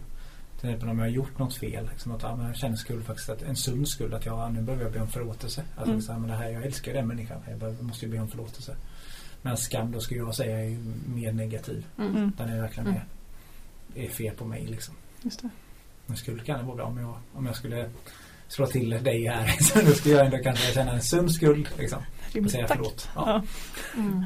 Till 0.61 0.69
exempel 0.69 0.89
om 0.89 0.99
jag 0.99 1.05
har 1.05 1.09
gjort 1.11 1.39
något 1.39 1.55
fel. 1.55 1.89
Liksom 1.91 2.11
att, 2.11 2.21
ja, 2.23 2.35
men 2.35 2.45
jag 2.47 2.55
känner 2.55 2.75
skuld 2.75 3.05
faktiskt. 3.05 3.29
Att 3.29 3.41
en 3.41 3.55
sund 3.55 3.87
skuld. 3.87 4.13
Att 4.13 4.25
jag, 4.25 4.53
nu 4.53 4.61
behöver 4.61 4.83
jag 4.83 4.93
be 4.93 4.99
om 5.01 5.07
förlåtelse. 5.07 5.63
Alltså, 5.75 5.83
Mm. 5.83 5.95
liksom, 5.97 6.21
men 6.21 6.29
det 6.29 6.35
här, 6.35 6.49
jag 6.49 6.63
älskar 6.65 6.93
den 6.93 7.07
människan. 7.07 7.41
Jag 7.49 7.59
behöver, 7.59 7.83
måste 7.83 8.05
ju 8.05 8.11
be 8.11 8.19
om 8.19 8.27
förlåtelse. 8.27 8.75
Men 9.41 9.57
skam 9.57 9.91
då 9.91 9.99
skulle 9.99 10.19
jag 10.19 10.35
säga 10.35 10.59
är 10.59 10.63
ju 10.69 10.77
mer 11.15 11.31
negativ. 11.31 11.85
Mm. 11.97 12.15
Mm. 12.15 12.31
Den 12.37 12.49
är 12.49 12.61
verkligen 12.61 12.87
Mm. 12.87 13.01
är, 13.95 14.03
är 14.05 14.09
fel 14.09 14.35
på 14.35 14.45
mig 14.45 14.65
liksom. 14.67 14.95
Just 15.21 15.41
det. 15.41 15.49
Men 16.05 16.17
skuld 16.17 16.45
kan 16.45 16.59
det 16.59 16.65
vara 16.65 16.75
bra 16.75 16.85
om 16.85 16.97
jag, 16.97 17.15
om 17.33 17.45
jag 17.45 17.55
skulle 17.55 17.89
slå 18.47 18.67
till 18.67 18.89
dig 18.89 19.27
här. 19.27 19.47
Så 19.61 19.81
då 19.81 19.91
skulle 19.91 20.15
jag 20.15 20.25
ändå 20.25 20.37
kanske 20.37 20.73
känna 20.73 20.91
en 20.91 21.01
sund 21.01 21.31
skuld. 21.31 21.69
Liksom. 21.77 22.01
Och 22.45 22.51
säga 22.51 22.67
förlåt. 22.67 23.09
Ja. 23.15 23.23
Ja, 23.27 23.43
Mm. 23.97 24.25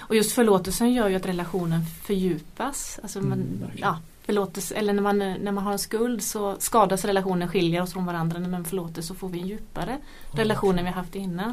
Och 0.00 0.16
just 0.16 0.32
förlåtelsen 0.32 0.92
gör 0.92 1.08
ju 1.08 1.16
att 1.16 1.26
relationen 1.26 1.84
fördjupas. 1.86 3.00
Alltså 3.02 3.20
man, 3.20 3.32
Mm, 3.32 3.70
ja, 3.76 3.98
förlåtelse, 4.26 4.74
eller 4.74 4.92
när 4.92 5.02
man, 5.02 5.18
när 5.18 5.52
man 5.52 5.64
har 5.64 5.72
en 5.72 5.78
skuld 5.78 6.22
så 6.22 6.56
skadas 6.58 7.04
relationen, 7.04 7.48
skiljer 7.48 7.82
oss 7.82 7.92
från 7.92 8.06
varandra. 8.06 8.38
När 8.38 8.48
man 8.48 8.64
förlåter 8.64 9.02
så 9.02 9.14
får 9.14 9.28
vi 9.28 9.40
en 9.40 9.46
djupare 9.48 9.98
relation 10.32 10.78
än 10.78 10.84
vi 10.84 10.90
har 10.90 10.96
haft 10.96 11.14
innan. 11.14 11.50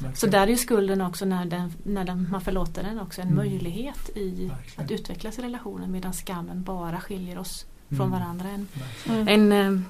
Mm. 0.00 0.14
Så 0.16 0.26
där 0.26 0.42
är 0.42 0.46
ju 0.46 0.56
skulden 0.56 1.00
också 1.00 1.24
när, 1.24 1.44
den, 1.44 1.72
när 1.84 2.04
den, 2.04 2.28
man 2.30 2.40
förlåter 2.40 2.82
den 2.82 3.00
också 3.00 3.20
en 3.20 3.26
Mm. 3.28 3.36
möjlighet 3.38 4.10
i 4.16 4.30
Verkligen. 4.48 4.84
att 4.84 4.90
utvecklas 4.90 5.38
i 5.38 5.42
relationen 5.42 5.92
medan 5.92 6.12
skammen 6.12 6.62
bara 6.62 7.00
skiljer 7.00 7.38
oss 7.38 7.64
från 7.88 8.00
Mm, 8.06 8.10
varandra. 8.10 8.48
En. 8.48 8.66
Mm. 9.08 9.28
en, 9.28 9.52
eh, 9.76 9.82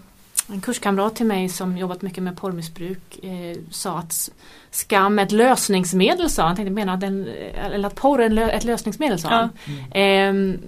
en 0.54 0.60
kurskamrat 0.60 1.16
till 1.16 1.26
mig 1.26 1.48
som 1.48 1.76
jobbat 1.78 2.02
mycket 2.02 2.22
med 2.22 2.36
porrmissbruk 2.36 3.24
eh, 3.24 3.56
sa 3.70 3.98
att 3.98 4.30
skam 4.70 5.18
är 5.18 5.22
ett 5.22 5.32
lösningsmedel 5.32 6.30
sa 6.30 6.46
han. 6.46 6.56
Tänkte 6.56 6.70
mena 6.70 6.92
att, 6.92 7.00
den, 7.00 7.26
eller 7.54 7.86
att 7.86 7.94
porr 7.94 8.20
är 8.20 8.48
ett 8.48 8.64
lösningsmedel 8.64 9.18
sa 9.18 9.28
Ja. 9.30 9.34
han. 9.36 9.50
Mm. 9.66 9.84
Ehm, 9.92 10.58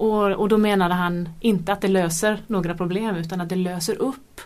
och, 0.00 0.32
och 0.32 0.48
då 0.48 0.58
menade 0.58 0.94
han 0.94 1.28
inte 1.40 1.72
att 1.72 1.80
det 1.80 1.88
löser 1.88 2.38
några 2.46 2.74
problem 2.74 3.16
utan 3.16 3.40
att 3.40 3.48
det 3.48 3.56
löser 3.56 3.94
upp 4.02 4.40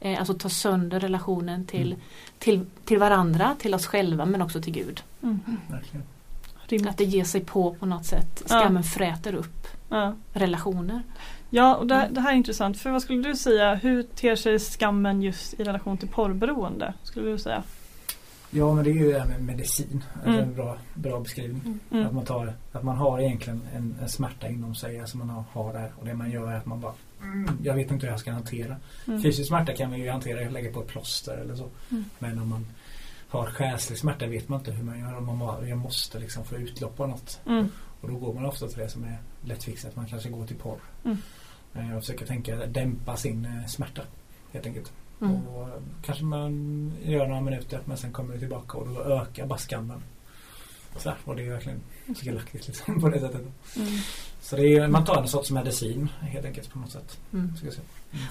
eh, 0.00 0.18
Alltså 0.18 0.34
ta 0.34 0.48
sönder 0.48 1.00
relationen 1.00 1.66
till, 1.66 1.86
Mm. 1.92 2.00
till, 2.38 2.66
till 2.84 2.98
varandra, 2.98 3.56
till 3.58 3.74
oss 3.74 3.86
själva 3.86 4.24
men 4.24 4.42
också 4.42 4.60
till 4.62 4.72
Gud. 4.72 5.02
Mm. 5.22 5.40
Att 6.88 6.96
det 6.98 7.04
ger 7.04 7.24
sig 7.24 7.40
på 7.44 7.74
på 7.74 7.86
något 7.86 8.04
sätt. 8.06 8.42
Ja. 8.48 8.60
Skammen 8.60 8.82
fräter 8.82 9.34
upp 9.34 9.66
Ja. 9.88 10.14
relationer. 10.32 11.02
Ja, 11.50 11.74
och 11.76 11.86
det, 11.86 11.94
Mm. 11.94 12.14
det 12.14 12.20
här 12.20 12.32
är 12.32 12.36
intressant. 12.36 12.78
För 12.78 12.90
vad 12.90 13.02
skulle 13.02 13.28
du 13.28 13.36
säga, 13.36 13.74
hur 13.74 14.02
ter 14.02 14.36
sig 14.36 14.58
skammen 14.58 15.22
just 15.22 15.54
i 15.60 15.64
relation 15.64 15.96
till 15.98 16.08
porrberoende? 16.08 16.94
Skulle 17.02 17.30
du 17.30 17.38
säga? 17.38 17.62
Ja 18.50 18.74
men 18.74 18.84
det 18.84 18.90
är 18.90 18.94
ju 18.94 19.12
det 19.12 19.18
här 19.20 19.26
med 19.28 19.42
medicin. 19.44 20.04
Alltså 20.14 20.28
Mm. 20.30 20.40
En 20.42 20.54
bra, 20.54 20.76
bra 20.94 21.20
beskrivning. 21.20 21.78
Att, 21.88 21.92
Mm. 21.92 22.14
man 22.14 22.24
tar, 22.24 22.54
att 22.72 22.82
man 22.82 22.96
har 22.96 23.20
egentligen 23.20 23.60
en, 23.74 23.96
en 24.02 24.08
smärta 24.08 24.48
inom 24.48 24.74
sig. 24.74 25.00
Alltså 25.00 25.16
man 25.16 25.30
har, 25.30 25.44
har 25.52 25.72
där. 25.72 25.92
Och 25.98 26.04
det 26.06 26.14
man 26.14 26.30
gör 26.30 26.50
är 26.52 26.56
att 26.56 26.66
man 26.66 26.80
bara 26.80 26.94
mm, 27.22 27.58
Jag 27.62 27.74
vet 27.74 27.90
inte 27.90 28.06
hur 28.06 28.12
jag 28.12 28.20
ska 28.20 28.32
hantera. 28.32 28.76
Mm. 29.06 29.22
Fysisk 29.22 29.48
smärta 29.48 29.72
kan 29.72 29.90
man 29.90 29.98
ju 29.98 30.10
hantera. 30.10 30.50
Lägga 30.50 30.72
på 30.72 30.80
ett 30.80 30.86
plåster 30.88 31.36
eller 31.36 31.54
så. 31.54 31.68
Mm. 31.90 32.04
Men 32.18 32.38
om 32.38 32.48
man 32.48 32.66
har 33.28 33.46
själslig 33.46 33.98
smärta 33.98 34.26
vet 34.26 34.48
man 34.48 34.58
inte 34.58 34.70
hur 34.72 34.84
man 34.84 34.98
gör. 35.00 35.16
Om 35.18 35.26
man 35.26 35.38
bara, 35.38 35.68
jag 35.68 35.78
måste 35.78 36.18
liksom 36.18 36.44
få 36.44 36.56
utlopp 36.56 36.96
på 36.96 37.06
något. 37.06 37.40
Mm. 37.46 37.68
Och 38.00 38.08
då 38.08 38.14
går 38.14 38.34
man 38.34 38.44
ofta 38.46 38.68
till 38.68 38.78
det 38.78 38.88
som 38.88 39.04
är 39.04 39.18
lättfixat. 39.44 39.96
Man 39.96 40.06
kanske 40.06 40.28
går 40.28 40.46
till 40.46 40.56
porr. 40.56 40.78
Mm. 41.04 41.16
Eh, 41.74 41.90
Jag 41.90 42.00
försöker 42.00 42.26
tänka 42.26 42.56
dämpa 42.66 43.16
sin 43.16 43.44
eh, 43.44 43.66
smärta. 43.66 44.02
Helt 44.52 44.66
enkelt. 44.66 44.92
Mm. 45.20 45.46
Och 45.46 45.68
kanske 46.02 46.24
man 46.24 46.92
gör 47.02 47.26
några 47.26 47.40
minuter 47.40 47.80
men 47.84 47.96
sen 47.96 48.12
kommer 48.12 48.34
det 48.34 48.40
tillbaka 48.40 48.78
och 48.78 48.88
då 48.88 49.00
ökar 49.00 49.46
bara 49.46 49.58
skammen. 49.58 50.02
Så 50.96 51.08
här, 51.08 51.18
och 51.24 51.36
det 51.36 51.46
är 51.46 51.50
verkligen 51.50 51.80
felaktigt 52.14 52.66
liksom, 52.66 53.00
på 53.00 53.08
det 53.08 53.20
sättet. 53.20 53.40
Mm. 53.76 53.88
Så 54.40 54.56
det 54.56 54.74
är, 54.76 54.88
man 54.88 55.04
tar 55.04 55.22
en 55.22 55.28
sorts 55.28 55.50
medicin 55.50 56.08
helt 56.20 56.46
enkelt 56.46 56.72
på 56.72 56.78
något 56.78 56.90
sätt. 56.90 57.20
Mm. 57.32 57.56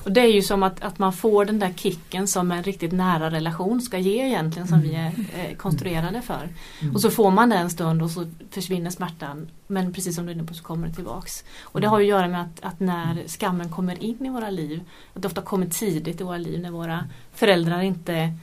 Och 0.04 0.12
det 0.12 0.22
är 0.22 0.34
ju 0.34 0.42
som 0.42 0.64
att, 0.64 0.82
att 0.82 1.00
man 1.00 1.14
får 1.14 1.46
den 1.46 1.60
där 1.60 1.74
kicken 1.76 2.28
som 2.28 2.52
en 2.52 2.64
riktigt 2.64 2.92
nära 2.92 3.32
relation 3.32 3.82
ska 3.82 3.98
ge 3.98 4.26
egentligen 4.28 4.68
som 4.68 4.82
vi 4.82 4.96
är 4.96 5.12
eh, 5.36 5.56
konstruerade 5.58 6.22
för. 6.22 6.50
Mm. 6.82 6.96
Och 6.96 7.02
så 7.02 7.10
får 7.10 7.32
man 7.32 7.50
det 7.50 7.56
en 7.56 7.70
stund 7.70 8.02
och 8.02 8.12
så 8.12 8.26
försvinner 8.52 8.90
smärtan. 8.90 9.48
Men 9.68 9.94
precis 9.94 10.16
som 10.16 10.26
du 10.26 10.32
är 10.32 10.36
inne 10.36 10.44
på 10.44 10.54
så 10.54 10.64
kommer 10.64 10.88
det 10.88 10.94
tillbaks. 10.94 11.44
Och 11.62 11.82
det 11.82 11.88
har 11.88 12.00
ju 12.00 12.06
att 12.06 12.10
göra 12.10 12.28
med 12.28 12.42
att, 12.42 12.60
att 12.62 12.80
när 12.80 13.28
skammen 13.28 13.70
kommer 13.70 14.04
in 14.04 14.26
i 14.26 14.30
våra 14.30 14.50
liv, 14.50 14.84
att 15.14 15.22
det 15.22 15.28
ofta 15.28 15.42
kommer 15.42 15.66
tidigt 15.66 16.22
i 16.22 16.24
våra 16.24 16.38
liv 16.38 16.60
när 16.60 16.72
våra 16.72 17.06
föräldrar 17.34 17.82
inte 17.82 18.34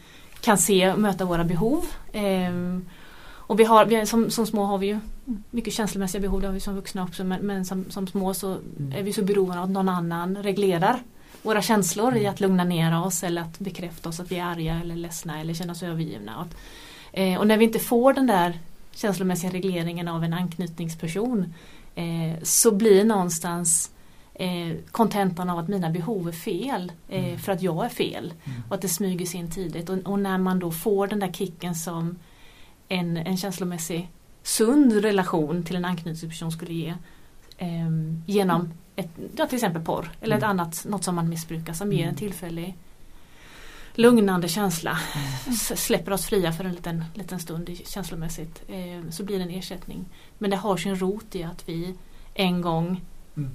kan 0.41 0.59
se 0.59 0.93
och 0.93 0.99
möta 0.99 1.25
våra 1.25 1.45
behov. 1.45 1.85
Ehm, 2.13 2.87
och 3.49 3.61
vi 3.61 3.65
har, 3.65 3.87
vi 3.87 4.07
som, 4.07 4.31
som 4.31 4.47
små 4.47 4.65
har 4.65 4.79
vi 4.79 4.87
ju 4.87 5.01
mycket 5.51 5.73
känslomässiga 5.75 6.21
behov, 6.21 6.41
det 6.41 6.47
har 6.47 6.55
vi 6.55 6.61
som 6.61 6.75
vuxna 6.75 7.03
också, 7.03 7.25
men, 7.25 7.47
men 7.47 7.65
som, 7.65 7.85
som 7.91 8.07
små 8.07 8.35
så 8.35 8.57
Mm. 8.79 8.93
är 8.99 9.03
vi 9.03 9.13
så 9.13 9.23
beroende 9.23 9.59
av 9.59 9.65
att 9.65 9.71
någon 9.71 9.89
annan 9.89 10.37
reglerar 10.43 11.03
våra 11.47 11.63
känslor 11.63 12.17
i 12.17 12.21
Mm. 12.21 12.33
att 12.33 12.41
lugna 12.41 12.65
ner 12.65 13.01
oss 13.07 13.23
eller 13.23 13.43
att 13.43 13.59
bekräfta 13.59 14.09
oss 14.09 14.21
att 14.21 14.33
vi 14.33 14.37
är 14.39 14.45
arga 14.45 14.81
eller 14.81 14.97
ledsna 14.97 15.41
eller 15.41 15.55
känna 15.55 15.73
oss 15.73 15.83
övergivna. 15.83 16.41
Och, 16.41 16.49
eh, 17.19 17.39
och 17.39 17.47
när 17.47 17.57
vi 17.57 17.65
inte 17.65 17.79
får 17.79 18.13
den 18.13 18.27
där 18.27 18.59
känslomässiga 18.95 19.51
regleringen 19.51 20.09
av 20.09 20.25
en 20.25 20.33
anknytningsperson 20.33 21.55
eh, 21.95 22.43
så 22.43 22.71
blir 22.71 23.05
någonstans 23.05 23.91
eh, 24.35 24.77
kontentan 24.91 25.51
av 25.51 25.59
att 25.59 25.69
mina 25.69 25.91
behov 25.91 26.29
är 26.29 26.33
fel 26.33 26.93
eh, 27.09 27.25
Mm. 27.25 27.39
för 27.39 27.53
att 27.53 27.63
jag 27.63 27.85
är 27.85 27.89
fel 27.89 28.33
Mm. 28.45 28.63
och 28.69 28.75
att 28.75 28.83
det 28.83 28.89
smyger 28.89 29.27
sig 29.27 29.41
in 29.41 29.51
tidigt. 29.51 29.89
Och, 29.89 29.99
och 29.99 30.19
när 30.19 30.39
man 30.39 30.59
då 30.59 30.71
får 30.71 31.07
den 31.07 31.19
där 31.19 31.33
kicken 31.33 31.75
som 31.75 32.19
en, 32.89 33.17
en 33.17 33.37
känslomässig 33.37 34.09
sund 34.43 34.93
relation 34.93 35.63
till 35.65 35.77
en 35.77 35.85
anknytningsperson 35.85 36.53
skulle 36.53 36.73
ge 36.75 36.95
ehm, 37.59 38.23
genom 38.27 38.73
ett, 38.97 39.11
ja, 39.37 39.47
till 39.47 39.57
exempel 39.57 39.83
porr 39.83 40.11
eller 40.21 40.37
ett 40.37 40.43
Mm. 40.43 40.51
annat, 40.61 40.85
något 40.89 41.05
som 41.05 41.15
man 41.15 41.29
missbrukar 41.29 41.73
som 41.73 41.93
ger 41.93 41.99
en 42.03 42.09
Mm. 42.09 42.17
tillfällig 42.17 42.77
lugnande 43.95 44.49
känsla. 44.49 44.99
Mm. 45.47 45.57
Släpper 45.77 46.13
oss 46.13 46.27
fria 46.27 46.53
för 46.53 46.65
en 46.65 46.73
liten, 46.73 47.05
liten 47.15 47.39
stund 47.41 47.71
känslomässigt 47.87 48.63
eh, 48.69 49.11
så 49.11 49.25
blir 49.25 49.39
det 49.39 49.45
en 49.45 49.51
ersättning. 49.51 50.05
Men 50.39 50.51
det 50.51 50.57
har 50.57 50.77
sin 50.77 50.97
rot 50.97 51.35
i 51.35 51.43
att 51.43 51.69
vi 51.69 51.95
en 52.35 52.61
gång 52.61 53.01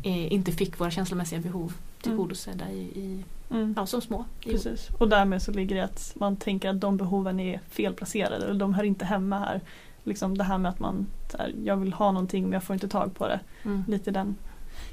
eh, 0.04 0.34
inte 0.34 0.52
fick 0.52 0.80
våra 0.80 0.92
känslomässiga 0.92 1.40
behov 1.40 1.74
tillgodosedda 2.02 2.72
i, 2.72 2.80
i, 2.82 3.24
Mm. 3.52 3.74
ja, 3.78 3.86
som 3.86 4.02
små. 4.02 4.26
Precis. 4.44 4.88
Och 5.00 5.10
därmed 5.10 5.42
så 5.42 5.52
ligger 5.52 5.76
det 5.76 5.84
att 5.84 6.12
man 6.16 6.36
tänker 6.38 6.70
att 6.70 6.82
de 6.82 6.98
behoven 6.98 7.40
är 7.40 7.60
felplacerade 7.70 8.36
eller 8.46 8.60
de 8.60 8.74
hör 8.74 8.84
inte 8.84 9.06
hemma 9.06 9.40
här. 9.40 9.62
Liksom 10.04 10.38
det 10.38 10.44
här 10.44 10.58
med 10.58 10.70
att 10.70 10.80
man, 10.80 11.08
här, 11.40 11.54
jag 11.66 11.78
vill 11.78 11.94
ha 11.94 12.12
någonting 12.12 12.44
men 12.44 12.52
jag 12.54 12.64
får 12.64 12.74
inte 12.74 12.88
tag 12.88 13.16
på 13.16 13.28
det. 13.28 13.40
mm. 13.64 13.84
Lite 13.88 14.12
den, 14.12 14.36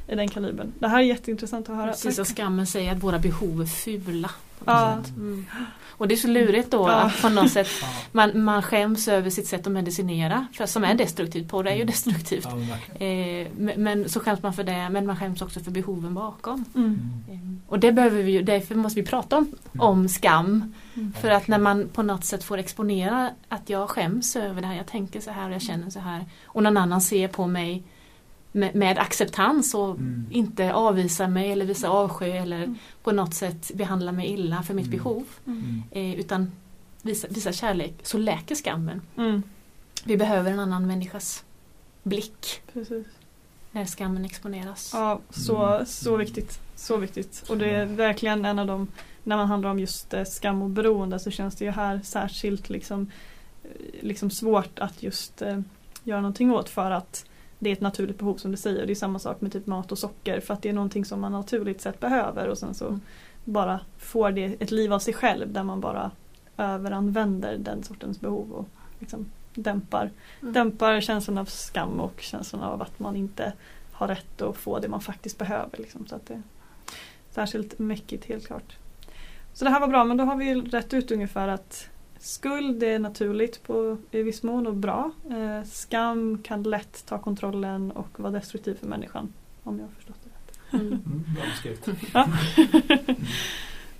i 0.09 0.15
den 0.15 0.29
kalibern. 0.29 0.73
Det 0.79 0.89
här 0.89 0.99
är 0.99 1.03
jätteintressant 1.03 1.69
att 1.69 1.77
höra. 1.77 1.91
Precis 1.91 2.17
som 2.17 2.25
skammen 2.25 2.67
säger 2.67 2.93
att 2.93 3.03
våra 3.03 3.19
behov 3.19 3.63
är 3.63 3.67
fula. 3.67 4.31
På 4.59 4.65
Ja. 4.71 4.99
Mm. 5.17 5.47
Och 5.87 6.09
det 6.09 6.15
är 6.15 6.17
så 6.17 6.29
lurigt 6.29 6.71
då 6.71 6.89
Ja. 6.89 6.95
att 6.95 7.23
på 7.23 7.29
något 7.29 7.51
sätt 7.51 7.69
man, 8.13 8.43
man 8.43 8.63
skäms 8.63 9.09
över 9.09 9.31
sitt 9.31 9.47
sätt 9.47 9.67
att 9.67 9.73
medicinera 9.73 10.47
för, 10.53 10.67
som 10.67 10.85
är 10.85 10.95
destruktivt. 10.95 11.49
På 11.49 11.63
det 11.63 11.71
är 11.71 11.75
ju 11.75 11.83
Mm. 11.83 11.87
destruktivt. 11.93 12.49
Ja. 12.99 13.07
Eh, 13.07 13.47
men, 13.77 14.09
så 14.09 14.21
skäms 14.21 14.43
man 14.43 14.53
för 14.53 14.65
det 14.65 14.89
men 14.91 15.07
man 15.07 15.17
skäms 15.17 15.43
också 15.43 15.61
för 15.61 15.71
behoven 15.71 16.15
bakom. 16.15 16.65
Mm. 16.75 17.01
Mm. 17.29 17.61
Eh, 17.67 17.71
och 17.73 17.79
det 17.79 17.93
behöver 17.93 18.23
vi 18.23 18.43
därför 18.43 18.75
måste 18.75 19.01
vi 19.01 19.07
prata 19.07 19.37
om, 19.37 19.53
om 19.79 20.09
skam. 20.09 20.75
Mm. 20.95 21.13
För 21.21 21.31
att 21.31 21.49
när 21.49 21.59
man 21.59 21.89
på 21.89 22.03
något 22.03 22.25
sätt 22.25 22.45
får 22.45 22.59
exponera 22.59 23.31
att 23.49 23.71
jag 23.71 23.91
skäms 23.91 24.37
över 24.37 24.61
det 24.61 24.67
här, 24.67 24.77
jag 24.77 24.87
tänker 24.87 25.21
så 25.21 25.31
här 25.31 25.49
och 25.49 25.55
jag 25.55 25.63
känner 25.63 25.91
så 25.91 26.01
här. 26.01 26.25
Och 26.47 26.63
någon 26.63 26.77
annan 26.77 27.01
ser 27.01 27.29
på 27.29 27.47
mig 27.47 27.83
med, 28.53 28.75
med 28.75 28.99
acceptans 28.99 29.75
och 29.75 29.91
Mm. 29.91 30.27
inte 30.31 30.73
avvisar 30.73 31.29
mig 31.29 31.53
eller 31.53 31.65
visar 31.67 31.89
avsky 31.89 32.25
eller 32.31 32.57
Mm. 32.63 32.79
på 33.03 33.13
något 33.13 33.35
sätt 33.35 33.71
behandlar 33.75 34.13
mig 34.13 34.27
illa 34.27 34.63
för 34.63 34.75
mitt 34.75 34.87
Mm. 34.87 34.99
behov. 34.99 35.25
Mm. 35.47 35.59
Mm. 35.63 35.83
Eh, 36.15 36.21
utan 36.21 36.53
visar, 37.03 37.29
visar 37.29 37.53
kärlek 37.53 37.95
så 38.03 38.19
läker 38.19 38.55
skammen. 38.55 39.01
Mm. 39.17 39.43
Vi 40.05 40.17
behöver 40.17 40.51
en 40.51 40.61
annan 40.61 40.87
människas 40.87 41.45
blick 42.03 42.61
Precis. 42.73 43.07
när 43.73 43.85
skammen 43.85 44.25
exponeras. 44.25 44.91
Ja, 44.95 45.21
så, 45.31 45.67
Mm. 45.67 45.87
så 45.87 46.17
viktigt. 46.17 46.61
Så 46.77 46.97
viktigt. 46.97 47.45
Och 47.49 47.59
det 47.59 47.71
är 47.71 47.85
verkligen 47.87 48.45
en 48.45 48.59
av 48.59 48.67
de, 48.67 48.87
när 49.25 49.37
man 49.37 49.47
handlar 49.47 49.71
om 49.71 49.79
just 49.79 50.15
eh, 50.15 50.25
skam 50.25 50.63
och 50.63 50.71
beroende 50.71 51.19
så 51.19 51.31
känns 51.31 51.57
det 51.57 51.65
ju 51.65 51.71
här 51.71 52.01
särskilt 52.05 52.69
liksom, 52.71 53.11
eh, 53.65 53.71
liksom 54.01 54.31
svårt 54.31 54.79
att 54.79 55.03
just 55.03 55.43
eh, 55.43 55.61
göra 56.05 56.21
någonting 56.21 56.53
åt 56.53 56.69
för 56.69 56.91
att 56.91 57.25
det 57.59 57.69
är 57.71 57.73
ett 57.73 57.81
naturligt 57.81 58.19
behov 58.19 58.37
som 58.37 58.51
du 58.51 58.57
säger. 58.57 58.87
Det 58.87 58.93
är 58.93 58.95
samma 58.95 59.19
sak 59.19 59.41
med 59.41 59.53
typ 59.53 59.67
mat 59.67 59.93
och 59.93 59.99
socker 59.99 60.41
för 60.41 60.55
att 60.55 60.63
det 60.63 60.69
är 60.69 60.73
någonting 60.73 61.05
som 61.05 61.21
man 61.21 61.33
naturligt 61.33 61.81
sett 61.81 62.01
behöver 62.01 62.49
och 62.49 62.59
sen 62.59 62.75
så 62.75 62.87
Mm. 62.87 63.01
bara 63.45 63.81
får 63.99 64.31
det 64.31 64.45
ett 64.63 64.71
liv 64.71 64.93
av 64.93 64.99
sig 64.99 65.15
själv 65.15 65.53
där 65.53 65.63
man 65.63 65.81
bara 65.81 66.11
överanvänder 66.57 67.59
den 67.59 67.83
sortens 67.83 68.21
behov 68.21 68.53
och 68.53 68.69
liksom 68.99 69.27
dämpar, 69.55 70.11
Mm. 70.43 70.53
dämpar 70.55 71.01
känslan 71.01 71.39
av 71.39 71.45
skam 71.45 72.01
och 72.01 72.21
känslan 72.21 72.63
av 72.63 72.83
att 72.83 72.99
man 72.99 73.17
inte 73.17 73.53
har 73.93 74.09
rätt 74.09 74.43
att 74.43 74.57
få 74.57 74.79
det 74.79 74.89
man 74.89 75.01
faktiskt 75.01 75.39
behöver. 75.39 75.79
Liksom. 75.79 76.07
Så 76.07 76.15
att 76.17 76.27
det 76.27 76.35
är 76.35 76.43
särskilt 77.31 77.79
mäckigt 77.79 78.25
helt 78.25 78.47
klart. 78.47 78.77
Så 79.55 79.65
det 79.65 79.71
här 79.71 79.81
var 79.81 79.89
bra 79.89 80.05
men 80.05 80.17
då 80.17 80.25
har 80.25 80.37
vi 80.37 80.55
rätt 80.55 80.95
ut 80.95 81.11
ungefär 81.11 81.49
att 81.49 81.89
skuld 82.21 82.83
är 82.83 82.99
naturligt 82.99 83.63
på, 83.63 83.97
i 84.11 84.23
viss 84.23 84.43
mån 84.43 84.67
och 84.67 84.75
bra. 84.75 85.11
Eh, 85.31 85.65
skam 85.65 86.39
kan 86.43 86.63
lätt 86.63 87.07
ta 87.07 87.19
kontrollen 87.19 87.91
och 87.91 88.21
vara 88.21 88.33
destruktiv 88.33 88.75
för 88.75 88.87
människan. 88.87 89.33
Om 89.63 89.79
jag 89.79 89.85
har 89.87 89.93
förstått 89.93 90.17
det 90.25 90.31
rätt. 90.31 90.83
Mm. 90.83 90.93
Mm. 90.93 91.97
Ja. 92.15 92.29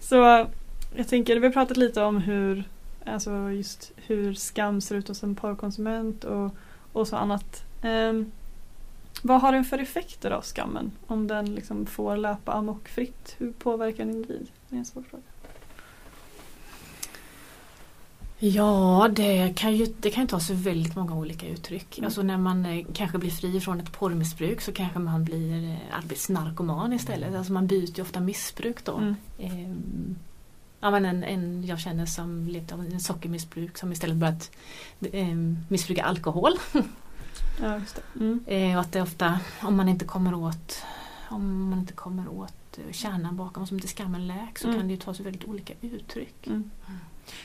Så 0.01 0.47
jag 0.97 1.09
tänker, 1.09 1.37
vi 1.37 1.47
har 1.47 1.53
pratat 1.53 1.77
lite 1.77 2.03
om 2.03 2.19
hur, 2.19 2.65
alltså 3.05 3.51
just 3.51 3.93
hur 3.97 4.35
skam 4.35 4.81
ser 4.81 4.97
ut 4.97 5.09
hos 5.09 5.23
en 5.23 5.35
porrkonsument 5.35 6.25
och, 6.25 6.51
och 6.93 7.09
så 7.09 7.17
annat. 7.17 7.65
Ehm, 7.83 8.33
vad 9.23 9.41
har 9.41 9.53
den 9.53 9.65
för 9.65 9.79
effekter 9.79 10.31
av 10.31 10.43
skammen? 10.43 10.91
Om 11.07 11.27
den 11.27 11.55
liksom 11.55 11.87
får 11.87 12.17
löpa 12.17 12.53
amok 12.53 12.89
fritt? 12.89 13.35
Hur 13.39 13.53
påverkar 13.53 14.03
en 14.03 14.11
individ? 14.11 14.49
Det 14.69 14.77
är 14.77 14.79
en 14.79 14.85
svår 14.85 15.03
fråga. 15.03 15.23
Ja, 18.39 19.09
det 19.13 19.57
kan 19.57 19.77
ju 19.77 19.87
det 20.01 20.11
kan 20.11 20.23
ju 20.23 20.29
ta 20.29 20.41
sig 20.41 20.57
väldigt 20.57 20.97
många 20.97 21.15
olika 21.15 21.47
uttryck. 21.47 21.99
Mm. 21.99 22.07
Alltså 22.07 22.23
när 22.23 22.39
man 22.39 22.67
eh, 22.67 22.87
kanske 22.93 23.19
blir 23.19 23.31
fri 23.31 23.61
från 23.61 23.81
ett 23.81 23.93
porrmissbruk 23.93 24.61
så 24.61 24.73
kanske 24.73 24.99
man 24.99 25.25
blir 25.25 25.71
eh, 25.71 25.99
arbetsnarkoman 25.99 26.93
istället. 26.93 27.35
Alltså 27.35 27.53
man 27.53 27.67
byter 27.67 27.97
ju 27.97 28.03
ofta 28.03 28.21
missbruk 28.21 28.85
då. 28.85 28.97
Mm. 28.97 29.17
Ehm, 29.39 30.17
ja, 30.81 30.91
men 30.91 31.05
en, 31.05 31.25
en 31.25 31.65
jag 31.67 31.81
känner 31.81 32.07
som 32.07 32.49
levt 32.49 32.73
av 32.73 32.81
en 32.81 33.01
sockermissbruk 33.01 33.79
som 33.79 33.93
istället 33.93 34.17
börjat 34.17 34.51
eh, 35.13 35.37
missbruka 35.69 36.05
alkohol. 36.05 36.53
Ja, 37.61 37.79
just 37.79 37.97
det. 37.97 38.21
Mm. 38.21 38.45
Eh, 38.47 38.75
och 38.75 38.81
att 38.81 38.93
det 38.93 39.03
ofta, 39.03 39.41
om 39.63 39.77
man 39.77 39.89
inte 39.89 40.05
kommer 40.05 40.35
åt 40.35 40.83
om 41.29 41.71
man 41.71 41.79
inte 41.79 41.93
kommer 41.93 42.29
åt 42.29 42.55
eh, 42.87 42.93
kärnan 42.93 43.37
bakom, 43.37 43.67
som 43.67 43.77
inte 43.77 43.89
skammen 43.89 44.27
läk, 44.27 44.59
så 44.59 44.67
Mm. 44.69 44.79
kan 44.81 44.89
det 44.89 44.95
ju 44.95 45.01
ta 45.01 45.15
sig 45.15 45.25
väldigt 45.25 45.45
olika 45.45 45.75
uttryck. 45.83 46.47
Mm. 46.47 46.71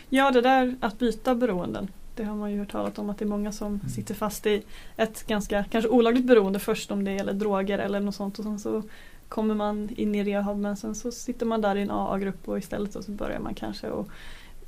Ja, 0.09 0.31
det 0.31 0.41
där 0.41 0.75
att 0.79 0.99
byta 0.99 1.35
beroenden. 1.35 1.87
Det 2.15 2.23
har 2.23 2.35
man 2.35 2.51
ju 2.51 2.59
hört 2.59 2.71
talat 2.71 2.99
om 2.99 3.09
att 3.09 3.17
det 3.17 3.25
är 3.25 3.29
många 3.29 3.51
som 3.51 3.67
Mm. 3.67 3.89
sitter 3.89 4.13
fast 4.15 4.45
i 4.45 4.63
ett 4.97 5.27
ganska 5.27 5.63
kanske 5.63 5.89
olagligt 5.89 6.25
beroende 6.25 6.59
först 6.59 6.91
om 6.91 7.03
det 7.03 7.11
gäller 7.11 7.33
droger 7.33 7.79
eller 7.79 7.99
något 7.99 8.15
sånt 8.15 8.39
och 8.39 8.43
sen 8.45 8.59
så 8.59 8.83
kommer 9.29 9.55
man 9.55 9.89
in 9.95 10.15
i 10.15 10.23
rehab 10.23 10.57
men 10.57 10.77
sen 10.77 10.95
så 10.95 11.11
sitter 11.11 11.45
man 11.45 11.61
där 11.61 11.75
i 11.75 11.81
en 11.81 11.91
AA-grupp 11.91 12.47
och 12.49 12.57
istället 12.57 13.03
så 13.05 13.11
börjar 13.11 13.39
man 13.39 13.53
kanske 13.53 13.87
att 13.87 14.07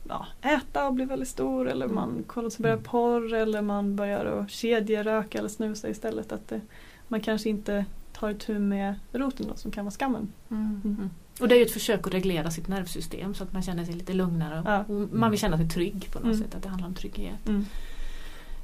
ja, 0.09 0.25
äta 0.41 0.87
och 0.87 0.93
bli 0.93 1.05
väldigt 1.05 1.27
stor 1.29 1.69
eller 1.69 1.85
Mm. 1.85 1.95
man 1.95 2.23
kollar 2.27 2.49
sig 2.49 2.63
börjar 2.63 2.75
Mm. 2.75 2.83
porr 2.85 3.33
eller 3.33 3.61
man 3.61 3.95
börjar 3.95 4.25
att 4.25 4.51
kedjeröka 4.51 5.37
eller 5.39 5.49
snusa 5.49 5.89
istället. 5.89 6.31
Att 6.31 6.47
det, 6.47 6.61
man 7.07 7.21
kanske 7.21 7.49
inte 7.49 7.85
tar 8.19 8.29
itu 8.29 8.59
med 8.59 8.95
roten 9.11 9.47
då, 9.47 9.55
som 9.55 9.71
kan 9.71 9.85
vara 9.85 9.91
skammen. 9.91 10.31
Mm. 10.51 10.81
Mm. 10.85 11.09
Och 11.39 11.47
det 11.47 11.55
är 11.55 11.59
ju 11.59 11.65
ett 11.65 11.71
försök 11.71 12.07
att 12.07 12.13
reglera 12.13 12.51
sitt 12.51 12.67
nervsystem 12.67 13.33
så 13.33 13.43
att 13.43 13.53
man 13.53 13.61
känner 13.61 13.85
sig 13.85 13.93
lite 13.93 14.13
lugnare. 14.13 14.63
Ja. 14.65 14.83
Och 14.93 15.09
man 15.11 15.31
vill 15.31 15.39
känna 15.39 15.57
sig 15.57 15.69
trygg 15.69 16.07
på 16.11 16.19
något 16.19 16.25
Mm. 16.25 16.37
sätt, 16.37 16.55
att 16.55 16.63
det 16.63 16.69
handlar 16.69 16.87
om 16.87 16.93
trygghet. 16.93 17.47
Mm. 17.47 17.65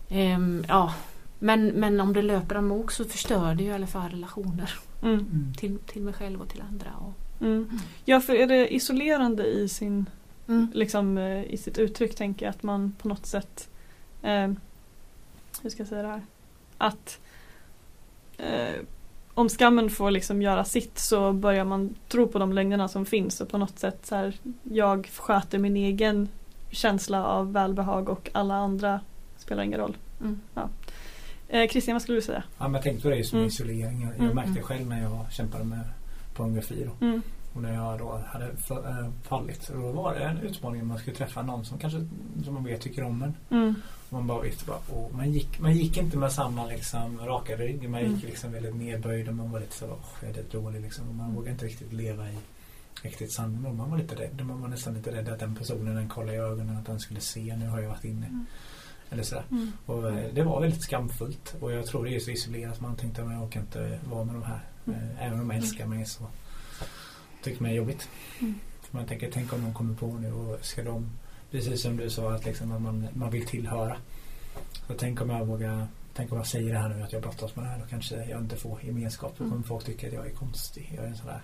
Ehm, 0.10 0.66
ja. 0.68 0.94
men, 1.40 1.68
men 1.68 2.00
om 2.02 2.14
det 2.14 2.22
löper 2.22 2.56
amok 2.56 2.92
så 2.92 3.06
förstör 3.06 3.56
det 3.56 3.64
ju 3.64 3.70
i 3.70 3.74
alla 3.74 3.88
fall 3.88 4.12
relationer 4.12 4.74
Mm. 5.04 5.14
Mm. 5.20 5.54
till, 5.58 5.78
till 5.80 6.02
mig 6.02 6.14
själv 6.14 6.42
och 6.42 6.50
till 6.50 6.62
andra. 6.70 6.88
Och, 7.00 7.14
Mm. 7.42 7.70
Ja, 8.06 8.22
för 8.22 8.34
är 8.34 8.48
det 8.48 8.74
isolerande 8.76 9.46
i 9.46 9.70
sin 9.70 10.06
mm. 10.48 10.68
liksom 10.74 11.18
eh, 11.18 11.44
i 11.44 11.58
sitt 11.58 11.78
uttryck 11.78 12.16
tänker 12.16 12.46
jag 12.46 12.50
att 12.56 12.64
man 12.64 12.96
på 13.02 13.08
något 13.08 13.26
sätt 13.26 13.70
eh, 14.22 14.52
hur 15.62 15.70
ska 15.70 15.82
jag 15.82 15.88
säga 15.88 16.02
det 16.02 16.08
här? 16.08 16.22
Att 16.78 17.20
eh, 18.38 18.76
om 19.34 19.50
skammen 19.50 19.90
får 19.90 20.12
liksom 20.12 20.42
göra 20.42 20.64
sitt 20.64 21.00
så 21.00 21.34
börjar 21.34 21.66
man 21.66 21.96
tro 22.08 22.28
på 22.28 22.40
de 22.40 22.54
lögnerna 22.54 22.88
som 22.88 23.06
finns 23.06 23.42
och 23.42 23.50
på 23.50 23.58
något 23.58 23.80
sätt 23.80 24.06
så 24.06 24.16
här, 24.16 24.34
jag 24.64 25.10
sköter 25.18 25.58
min 25.60 25.76
egen 25.78 26.28
känsla 26.72 27.26
av 27.26 27.54
välbehag 27.54 28.10
och 28.10 28.30
alla 28.34 28.56
andra 28.56 29.00
spelar 29.38 29.64
ingen 29.64 29.80
roll. 29.80 29.98
Mm. 30.22 30.40
Ja. 30.54 30.70
Eh, 31.48 31.70
Christian, 31.70 31.96
vad 31.96 32.02
skulle 32.02 32.18
du 32.18 32.22
säga? 32.22 32.44
Ja, 32.58 32.64
men 32.64 32.74
jag 32.74 32.84
tänkte 32.84 33.04
på 33.04 33.10
det 33.10 33.16
med 33.16 33.34
Mm. 33.34 33.46
isolering. 33.48 34.02
Jag, 34.02 34.16
Mm, 34.20 34.36
märkte 34.36 34.52
mm. 34.52 34.64
själv 34.64 34.88
när 34.88 35.02
jag 35.02 35.26
kämpade 35.32 35.64
med 35.64 35.80
pornografi 36.36 36.86
då. 36.86 37.06
Mm. 37.06 37.22
Och 37.54 37.62
när 37.62 37.74
jag 37.74 38.00
då 38.00 38.22
hade 38.26 38.46
äh, 38.46 39.10
fallit. 39.24 39.64
Så 39.64 39.74
då 39.74 39.92
var 39.92 40.14
det 40.16 40.20
en 40.24 40.38
utmaning 40.38 40.86
man 40.88 40.98
skulle 40.98 41.16
träffa 41.16 41.42
någon 41.42 41.66
som 41.66 41.78
kanske 41.78 42.08
som 42.44 42.54
man 42.54 42.64
vet 42.64 42.82
tycker 42.82 43.04
om 43.04 43.24
en. 43.24 43.34
Mm. 43.50 43.76
Man 44.10 44.28
bara 44.28 44.42
visste 44.42 44.66
bara, 44.66 44.78
och 44.98 45.14
man, 45.16 45.32
gick, 45.32 45.60
man 45.60 45.74
gick 45.74 45.98
inte 45.98 46.18
med 46.18 46.32
samma 46.32 46.66
liksom 46.66 47.20
raka 47.20 47.56
rygg. 47.56 47.90
Man 47.90 48.00
gick 48.02 48.10
Mm. 48.10 48.22
liksom 48.26 48.52
väldigt 48.52 48.76
nedböjd 48.76 49.28
och 49.28 49.34
man 49.36 49.52
var 49.52 49.60
lite 49.60 49.76
så, 49.76 49.86
åh, 49.86 49.98
jag 50.22 50.30
är 50.30 50.34
lite 50.34 50.58
dålig 50.58 50.82
liksom. 50.82 51.10
Och 51.10 51.16
man 51.16 51.26
Mm. 51.26 51.36
vågade 51.36 51.52
inte 51.52 51.66
riktigt 51.66 51.94
leva 51.94 52.30
i 52.30 52.38
riktigt 53.02 53.34
sanning. 53.34 53.78
Man 53.78 53.90
var 53.92 53.98
lite 53.98 54.16
rädd. 54.16 54.46
Man 54.46 54.62
var 54.62 54.68
nästan 54.68 54.94
lite 54.94 55.12
rädd 55.12 55.30
att 55.30 55.40
den 55.40 55.56
personen 55.56 55.96
den 55.96 56.10
kollade 56.10 56.34
i 56.34 56.40
ögonen 56.40 56.78
att 56.78 56.86
den 56.86 57.00
skulle 57.00 57.20
se, 57.20 57.56
nu 57.56 57.68
har 57.68 57.80
jag 57.80 57.90
varit 57.90 58.04
inne. 58.06 58.26
Mm. 58.26 58.46
Eller 59.10 59.24
sådär. 59.24 59.44
Mm. 59.52 59.72
Och 59.86 60.10
eh, 60.10 60.34
det 60.34 60.44
var 60.44 60.62
väldigt 60.62 60.84
skamfullt. 60.84 61.56
Och 61.60 61.72
jag 61.72 61.86
tror 61.86 62.06
det 62.06 62.16
är 62.16 62.20
så 62.20 62.32
isolerat. 62.32 62.82
Man 62.82 62.96
tänkte 62.96 63.24
att 63.24 63.32
jag 63.32 63.44
orkar 63.44 63.60
inte 63.60 64.00
vara 64.10 64.24
med 64.24 64.36
de 64.36 64.44
här. 64.44 64.60
Mm. 64.88 65.00
Eh, 65.00 65.26
Även 65.28 65.40
om 65.40 65.48
de 65.48 65.56
älskar 65.56 65.86
mig 65.86 66.06
så 66.06 66.28
tycker 67.44 67.62
man 67.62 67.72
är 67.72 67.76
jobbigt. 67.76 68.10
Mm. 68.40 68.56
Man 68.92 69.06
tänker, 69.06 69.32
tänk 69.34 69.54
om 69.54 69.62
de 69.62 69.74
kommer 69.74 69.96
på 69.96 70.06
nu 70.08 70.34
och 70.34 70.66
ska 70.66 70.84
de, 70.84 71.10
precis 71.52 71.82
som 71.82 71.98
du 71.98 72.10
sa, 72.10 72.34
att, 72.34 72.46
liksom, 72.46 72.72
att 72.72 72.82
man, 72.82 73.08
man 73.14 73.30
vill 73.32 73.46
tillhöra. 73.46 73.98
Så 74.88 74.94
tänk 74.94 75.22
om 75.22 75.30
jag 75.30 75.46
vågar, 75.46 75.88
tänk 76.14 76.32
om 76.32 76.38
jag 76.38 76.48
säger 76.48 76.74
det 76.74 76.80
här 76.80 76.90
nu 76.90 77.04
att 77.04 77.14
jag 77.14 77.22
brottas 77.22 77.56
med 77.56 77.66
det 77.66 77.70
här. 77.70 77.80
Då 77.80 77.86
kanske 77.90 78.16
jag 78.16 78.42
inte 78.42 78.56
får 78.56 78.80
gemenskap. 78.84 79.32
Då 79.32 79.44
kommer 79.44 79.52
Mm. 79.52 79.64
folk 79.64 79.86
tycka 79.86 80.08
att 80.08 80.14
jag 80.14 80.28
är 80.28 80.32
konstig. 80.34 80.92
Jag 80.96 81.04
är 81.06 81.10
en 81.10 81.18
sån 81.18 81.28
där. 81.28 81.42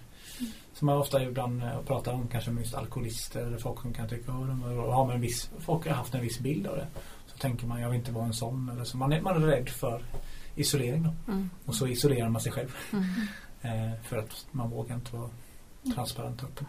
Som 0.74 0.86
man 0.86 0.98
ofta 0.98 1.24
ibland 1.24 1.64
eh, 1.64 1.82
pratar 1.82 2.14
om 2.14 2.28
kanske 2.28 2.52
med 2.52 2.62
just 2.62 2.76
alkoholister 2.76 3.42
eller 3.42 3.58
folk 3.58 3.82
som 3.82 3.94
kan 3.94 4.10
tycka 4.10 4.32
de 4.32 4.62
har 4.62 5.14
en 5.14 5.22
viss, 5.22 5.50
folk 5.60 5.88
har 5.88 5.94
haft 5.94 6.16
en 6.16 6.22
viss 6.22 6.40
bild 6.40 6.68
av 6.68 6.76
det. 6.76 6.88
Så 7.28 7.38
tänker 7.38 7.68
man, 7.68 7.82
jag 7.82 7.90
vill 7.90 8.00
inte 8.00 8.12
vara 8.12 8.26
en 8.26 8.34
sån. 8.34 8.70
Eller 8.70 8.84
så 8.84 8.98
man, 8.98 9.14
är, 9.14 9.22
man 9.22 9.44
är 9.44 9.48
rädd 9.48 9.70
för 9.70 10.04
isolering 10.56 11.04
då. 11.04 11.32
Mm. 11.32 11.50
Och 11.66 11.76
så 11.76 11.88
isolerar 11.88 12.30
man 12.30 12.42
sig 12.42 12.52
själv. 12.52 12.76
Mm. 12.94 13.06
Eh, 13.62 14.02
för 14.04 14.18
att 14.18 14.46
man 14.52 14.70
vågar 14.70 14.96
inte 14.96 15.16
vara 15.16 15.30
transparent 15.96 16.44
öppen. 16.44 16.66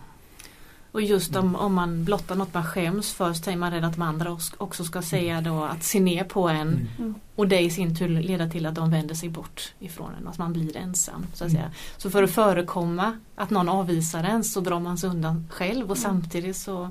Och 0.92 1.02
just 1.02 1.36
om, 1.36 1.56
om 1.56 1.74
man 1.74 2.04
blottar 2.04 2.34
något 2.34 2.54
man 2.54 2.64
skäms 2.64 3.12
för 3.12 3.32
så 3.32 3.50
är 3.50 3.56
man 3.56 3.70
rädd 3.70 3.84
att 3.84 3.92
de 3.92 4.02
andra 4.02 4.38
också 4.58 4.84
ska 4.84 5.02
säga 5.02 5.40
då 5.40 5.64
att 5.64 5.82
se 5.82 6.00
ner 6.00 6.24
på 6.24 6.48
en 6.48 6.68
Mm. 6.68 6.86
Mm. 6.98 7.14
och 7.36 7.48
det 7.48 7.60
i 7.60 7.70
sin 7.70 7.96
tur 7.96 8.08
leder 8.08 8.48
till 8.50 8.66
att 8.66 8.74
de 8.74 8.90
vänder 8.90 9.14
sig 9.14 9.28
bort 9.28 9.72
ifrån 9.78 10.10
en, 10.20 10.28
att 10.28 10.38
man 10.38 10.52
blir 10.52 10.76
ensam. 10.76 11.26
Så, 11.34 11.44
att 11.44 11.50
Mm. 11.50 11.62
säga. 11.62 11.72
så 11.96 12.10
för 12.10 12.22
att 12.22 12.30
förekomma 12.30 13.18
att 13.34 13.50
någon 13.50 13.68
avvisar 13.68 14.24
en 14.24 14.44
så 14.44 14.60
drar 14.60 14.80
man 14.80 14.98
sig 14.98 15.10
undan 15.10 15.46
själv 15.50 15.90
och 15.90 15.96
Mm. 15.96 16.02
samtidigt 16.10 16.56
så 16.56 16.90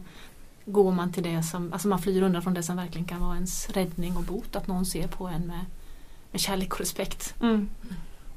går 0.66 0.92
man 0.92 1.14
till 1.14 1.24
det 1.24 1.44
som, 1.44 1.74
alltså 1.74 1.88
man 1.88 2.00
flyr 2.00 2.22
undan 2.22 2.42
från 2.42 2.54
det 2.54 2.64
som 2.64 2.76
verkligen 2.78 3.08
kan 3.08 3.22
vara 3.22 3.36
ens 3.36 3.70
räddning 3.70 4.18
och 4.18 4.24
bot. 4.24 4.56
Att 4.56 4.68
någon 4.68 4.86
ser 4.86 5.08
på 5.08 5.28
en 5.28 5.42
med, 5.48 5.66
med 6.32 6.42
kärlek 6.42 6.74
och 6.74 6.80
respekt. 6.80 7.34
Mm. 7.42 7.70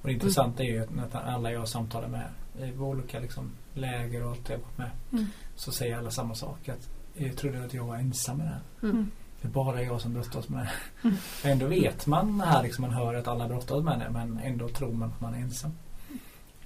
Och 0.03 0.07
det 0.09 0.13
intressanta 0.13 0.63
är 0.63 0.67
ju 0.67 0.83
att 0.83 1.15
alla 1.15 1.53
jag 1.53 1.69
samtalar 1.69 2.09
med 2.09 2.25
i 2.69 2.79
olika 2.79 3.19
liksom, 3.19 3.51
läger 3.75 4.25
och 4.25 4.31
allt 4.31 4.49
jag 4.49 4.59
varit 4.59 4.79
med 4.79 4.91
Mm. 5.13 5.27
så 5.57 5.73
säger 5.73 5.99
alla 5.99 6.11
samma 6.11 6.35
sak. 6.35 6.69
Att 6.69 6.89
jag 7.15 7.37
trodde 7.37 7.65
att 7.65 7.75
jag 7.75 7.85
var 7.85 7.97
ensam 7.97 8.37
med 8.37 8.47
det 8.47 8.51
här. 8.51 8.91
Mm. 8.91 9.11
Det 9.41 9.49
är 9.49 9.53
bara 9.53 9.83
jag 9.83 10.01
som 10.01 10.15
brottas 10.15 10.49
med 10.49 10.67
det. 10.67 11.09
Mm. 11.09 11.17
Ändå 11.45 11.67
vet 11.67 12.07
man 12.07 12.41
här, 12.41 12.63
liksom, 12.63 12.83
man 12.83 12.91
hör 12.91 13.15
att 13.15 13.29
alla 13.29 13.49
brottas 13.49 13.85
med 13.85 13.99
det 13.99 14.11
men 14.11 14.39
ändå 14.39 14.69
tror 14.69 14.93
man 14.93 15.09
att 15.09 15.21
man 15.21 15.35
är 15.35 15.39
ensam. 15.39 15.73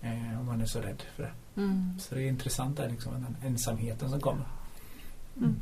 Eh, 0.00 0.38
och 0.38 0.44
man 0.44 0.60
är 0.60 0.66
så 0.66 0.80
rädd 0.80 1.02
för 1.16 1.22
det. 1.22 1.60
Mm. 1.60 1.98
Så 2.00 2.14
det 2.14 2.22
är 2.22 2.28
intressant 2.28 2.78
är 2.78 2.88
liksom 2.88 3.12
den 3.12 3.36
ensamheten 3.52 4.10
som 4.10 4.20
kommer. 4.20 4.44
Mm. 5.36 5.56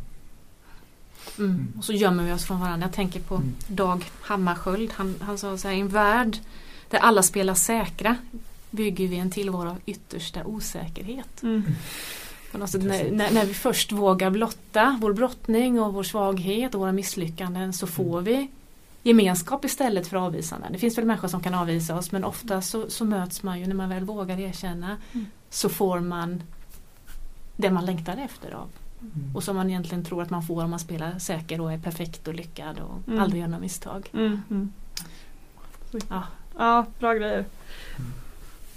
Mm. 1.39 1.51
Mm. 1.51 1.73
Och 1.79 1.85
så 1.85 1.93
gömmer 1.93 2.25
vi 2.25 2.33
oss 2.33 2.45
från 2.45 2.61
varandra. 2.61 2.87
Jag 2.87 2.95
tänker 2.95 3.21
på 3.21 3.35
Mm. 3.35 3.55
Dag 3.67 4.05
Hammarskjöld. 4.21 4.91
Han, 4.93 5.15
han 5.21 5.39
sa 5.39 5.59
så 5.59 5.69
här, 5.69 5.75
i 5.75 5.81
en 5.81 5.89
värld 5.89 6.37
där 6.91 6.99
alla 6.99 7.23
spelar 7.23 7.55
säkra 7.55 8.17
bygger 8.73 9.09
vi 9.09 9.17
en 9.19 9.31
tillvaro 9.31 9.69
av 9.71 9.81
yttersta 9.87 10.45
osäkerhet. 10.45 11.43
Mm. 11.43 11.63
När, 12.55 13.11
när, 13.11 13.31
när 13.31 13.47
vi 13.47 13.55
först 13.55 13.93
vågar 13.93 14.31
blotta 14.31 14.99
vår 15.01 15.13
brottning 15.13 15.81
och 15.81 15.95
vår 15.95 16.03
svaghet 16.03 16.75
och 16.75 16.81
våra 16.81 16.93
misslyckanden 16.93 17.73
så 17.73 17.87
får 17.87 18.21
vi 18.21 18.49
gemenskap 19.03 19.65
istället 19.65 20.07
för 20.07 20.17
avvisanden. 20.17 20.73
Det 20.73 20.79
finns 20.79 20.99
väl 20.99 21.05
människor 21.05 21.29
som 21.29 21.43
kan 21.43 21.55
avvisa 21.55 21.97
oss 21.97 22.13
men 22.13 22.25
ofta 22.25 22.63
så, 22.63 22.91
så 22.91 23.05
möts 23.05 23.43
man 23.43 23.61
ju 23.61 23.67
när 23.67 23.75
man 23.75 23.89
väl 23.89 24.05
vågar 24.05 24.41
erkänna 24.41 24.97
Mm. 25.13 25.27
så 25.51 25.69
får 25.69 26.01
man 26.01 26.43
det 27.57 27.71
man 27.71 27.85
längtar 27.87 28.17
efter 28.17 28.51
av. 28.55 28.69
Mm. 29.01 29.37
Och 29.37 29.45
som 29.45 29.57
man 29.57 29.71
egentligen 29.71 30.05
tror 30.05 30.23
att 30.23 30.31
man 30.31 30.43
får 30.43 30.65
om 30.65 30.71
man 30.71 30.79
spelar 30.79 31.19
säker 31.19 31.61
och 31.61 31.73
är 31.73 31.79
perfekt 31.79 32.29
och 32.29 32.35
lyckad 32.35 32.79
och 32.79 33.09
Mm. 33.09 33.21
aldrig 33.21 33.41
gör 33.41 33.49
några 33.49 33.61
misstag. 33.61 34.11
Mm. 34.13 34.43
Mm. 34.51 34.73
Ja. 36.09 36.23
Ja, 36.59 36.87
bra 36.99 37.15
grejer. 37.15 37.45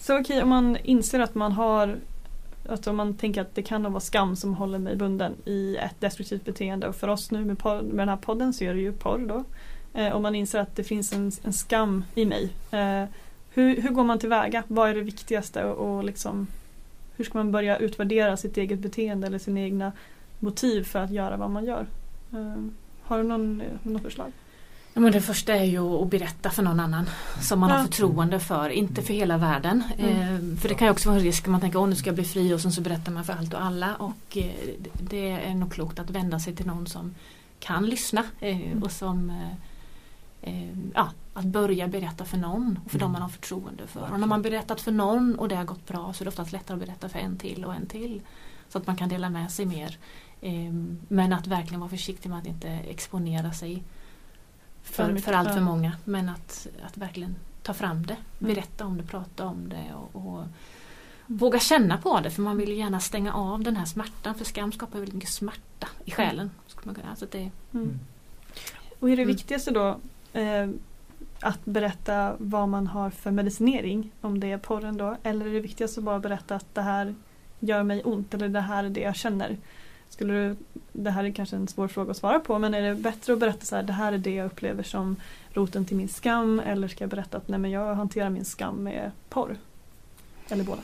Så 0.05 0.19
okej, 0.19 0.43
om 0.43 0.49
man 0.49 0.77
inser 0.83 1.19
att 1.19 1.35
man 1.35 1.51
har 1.51 1.97
att 2.65 2.87
om 2.87 2.95
man 2.95 3.13
tänker 3.13 3.41
att 3.41 3.55
det 3.55 3.61
kan 3.61 3.83
nog 3.83 3.91
vara 3.91 3.99
skam 3.99 4.35
som 4.35 4.53
håller 4.53 4.79
mig 4.79 4.95
bunden 4.95 5.33
i 5.45 5.75
ett 5.75 5.95
destruktivt 5.99 6.45
beteende 6.45 6.87
och 6.87 6.95
för 6.95 7.07
oss 7.07 7.31
nu 7.31 7.45
med, 7.45 7.59
porr, 7.59 7.81
med 7.81 7.97
den 7.97 8.09
här 8.09 8.17
podden 8.17 8.53
så 8.53 8.63
är 8.63 8.73
det 8.73 8.79
ju 8.79 8.91
porr 8.91 9.27
då. 9.27 9.43
Eh, 9.99 10.15
om 10.15 10.21
man 10.21 10.35
inser 10.35 10.59
att 10.59 10.75
det 10.75 10.83
finns 10.83 11.13
en, 11.13 11.31
en 11.43 11.53
skam 11.53 12.05
i 12.15 12.25
mig. 12.25 12.49
Eh, 12.71 13.03
hur, 13.49 13.81
hur 13.81 13.89
går 13.89 14.03
man 14.03 14.19
tillväga? 14.19 14.63
Vad 14.67 14.89
är 14.89 14.93
det 14.93 15.01
viktigaste 15.01 15.63
och, 15.63 15.97
och 15.97 16.03
liksom 16.03 16.47
hur 17.15 17.25
ska 17.25 17.37
man 17.37 17.51
börja 17.51 17.77
utvärdera 17.77 18.37
sitt 18.37 18.57
eget 18.57 18.79
beteende 18.79 19.27
eller 19.27 19.39
sina 19.39 19.59
egna 19.59 19.91
motiv 20.39 20.83
för 20.83 20.99
att 20.99 21.11
göra 21.11 21.37
vad 21.37 21.49
man 21.49 21.65
gör? 21.65 21.87
Eh, 22.33 22.65
har 23.01 23.17
du 23.17 23.23
någon, 23.23 23.61
eh, 23.61 23.67
något 23.83 24.01
förslag? 24.01 24.31
Ja, 24.97 25.01
men 25.01 25.11
det 25.11 25.21
första 25.21 25.55
är 25.55 25.63
ju 25.63 25.79
att 26.03 26.09
berätta 26.09 26.49
för 26.49 26.63
någon 26.63 26.79
annan 26.79 27.09
som 27.41 27.59
man 27.59 27.69
Ja. 27.69 27.75
har 27.75 27.83
förtroende 27.83 28.39
för, 28.39 28.69
inte 28.69 29.01
för 29.01 29.13
hela 29.13 29.37
världen. 29.37 29.83
Mm. 29.97 30.11
Eh, 30.53 30.57
för 30.59 30.69
det 30.69 30.75
kan 30.75 30.87
ju 30.87 30.91
också 30.91 31.09
vara 31.09 31.19
en 31.19 31.25
risk 31.25 31.45
om 31.45 31.51
man 31.51 31.61
tänker 31.61 31.83
att 31.83 31.89
nu 31.89 31.95
ska 31.95 32.07
jag 32.07 32.15
bli 32.15 32.23
fri 32.23 32.53
och 32.53 32.61
sen 32.61 32.71
så 32.71 32.81
berättar 32.81 33.11
man 33.11 33.23
för 33.25 33.33
allt 33.33 33.53
och 33.53 33.61
alla. 33.63 33.95
Och 33.95 34.37
eh, 34.37 34.51
det- 34.93 35.31
är 35.31 35.53
nog 35.55 35.71
klokt 35.73 35.99
att 35.99 36.09
vända 36.09 36.39
sig 36.39 36.55
till 36.55 36.65
någon 36.67 36.87
som 36.87 37.15
kan 37.59 37.85
lyssna 37.85 38.23
eh, 38.39 38.61
Mm. 38.61 38.83
och 38.83 38.91
som 38.91 39.29
eh, 39.29 39.51
eh, 40.41 40.77
ja, 40.93 41.09
att 41.33 41.45
börja 41.45 41.87
berätta 41.87 42.25
för 42.25 42.37
någon 42.37 42.79
och 42.85 42.91
för 42.91 42.97
Mm. 42.97 43.05
dem 43.05 43.11
man 43.11 43.21
har 43.21 43.29
förtroende 43.29 43.87
för. 43.87 44.09
Och 44.11 44.19
när 44.19 44.27
man 44.27 44.41
berättat 44.41 44.81
för 44.81 44.91
någon 44.91 45.35
och 45.35 45.47
det 45.47 45.55
har 45.55 45.63
gått 45.65 45.87
bra 45.87 46.13
så 46.13 46.23
är 46.23 46.25
det 46.25 46.29
oftast 46.29 46.51
lättare 46.51 46.75
att 46.77 46.85
berätta 46.85 47.09
för 47.09 47.19
en 47.19 47.37
till 47.37 47.65
och 47.65 47.75
en 47.75 47.85
till. 47.85 48.21
Så 48.69 48.77
att 48.77 48.87
man 48.87 48.95
kan 48.95 49.09
dela 49.09 49.29
med 49.29 49.51
sig 49.51 49.65
mer. 49.65 49.97
Eh, 50.41 50.73
men 51.07 51.33
att 51.33 51.47
verkligen 51.47 51.79
vara 51.79 51.89
försiktig 51.89 52.29
med 52.29 52.39
att 52.39 52.47
inte 52.47 52.67
exponera 52.69 53.53
sig 53.53 53.83
För 54.85 55.15
för, 55.17 55.33
allt 55.33 55.53
för 55.53 55.61
många. 55.61 55.97
Men 56.05 56.29
att, 56.29 56.67
att 56.85 56.97
verkligen 56.97 57.35
ta 57.63 57.73
fram 57.73 58.05
det, 58.05 58.17
Mm. 58.39 58.53
berätta 58.53 58.85
om 58.85 58.97
det, 58.97 59.03
prata 59.03 59.45
om 59.45 59.69
det 59.69 59.93
och, 59.93 60.25
och 60.25 60.43
våga 61.27 61.59
känna 61.59 61.97
på 61.97 62.19
det 62.19 62.31
för 62.31 62.41
man 62.41 62.57
vill 62.57 62.69
ju 62.69 62.75
gärna 62.75 62.99
stänga 62.99 63.33
av 63.33 63.63
den 63.63 63.75
här 63.75 63.85
smärtan 63.85 64.35
för 64.35 64.45
skam 64.45 64.71
skapar 64.71 64.99
väldigt 64.99 65.15
mycket 65.15 65.29
smärta 65.29 65.87
i 66.05 66.11
själen. 66.11 66.51
Skulle 66.67 66.85
man 66.85 66.95
kunna. 66.95 67.09
Alltså 67.09 67.25
det, 67.31 67.37
Mm. 67.39 67.51
Mm. 67.73 67.99
Och 68.99 69.09
är 69.09 69.15
det 69.15 69.21
Mm. 69.21 69.35
viktigaste 69.35 69.71
då 69.71 69.97
eh, 70.33 70.69
att 71.39 71.65
berätta 71.65 72.35
vad 72.37 72.69
man 72.69 72.87
har 72.87 73.09
för 73.09 73.31
medicinering, 73.31 74.11
om 74.21 74.39
det 74.39 74.51
är 74.51 74.57
porren 74.57 74.97
då, 74.97 75.17
eller 75.23 75.45
är 75.45 75.53
det 75.53 75.59
viktigaste 75.59 76.01
bara 76.01 76.15
att 76.15 76.21
berätta 76.21 76.55
att 76.55 76.75
det 76.75 76.81
här 76.81 77.15
gör 77.59 77.83
mig 77.83 78.01
ont 78.03 78.33
eller 78.33 78.49
det 78.49 78.61
här 78.61 78.83
är 78.83 78.89
det 78.89 79.01
jag 79.01 79.15
känner? 79.15 79.57
Skulle 80.09 80.33
du, 80.33 80.55
det 80.93 81.11
här 81.11 81.23
är 81.23 81.31
kanske 81.31 81.55
en 81.55 81.67
svår 81.67 81.87
fråga 81.87 82.11
att 82.11 82.17
svara 82.17 82.39
på 82.39 82.59
men 82.59 82.73
är 82.73 82.81
det 82.81 82.95
bättre 82.95 83.33
att 83.33 83.39
berätta 83.39 83.65
så 83.65 83.75
här, 83.75 83.83
det 83.83 83.93
här 83.93 84.13
är 84.13 84.17
det 84.17 84.35
jag 84.35 84.45
upplever 84.45 84.83
som 84.83 85.15
roten 85.53 85.85
till 85.85 85.97
min 85.97 86.09
skam 86.09 86.59
eller 86.59 86.87
ska 86.87 87.03
jag 87.03 87.09
berätta 87.11 87.37
att 87.37 87.47
nej 87.47 87.59
men 87.59 87.71
jag 87.71 87.95
hanterar 87.95 88.29
min 88.29 88.45
skam 88.45 88.75
med 88.75 89.11
porr? 89.29 89.57
Eller 90.49 90.63
båda? 90.63 90.81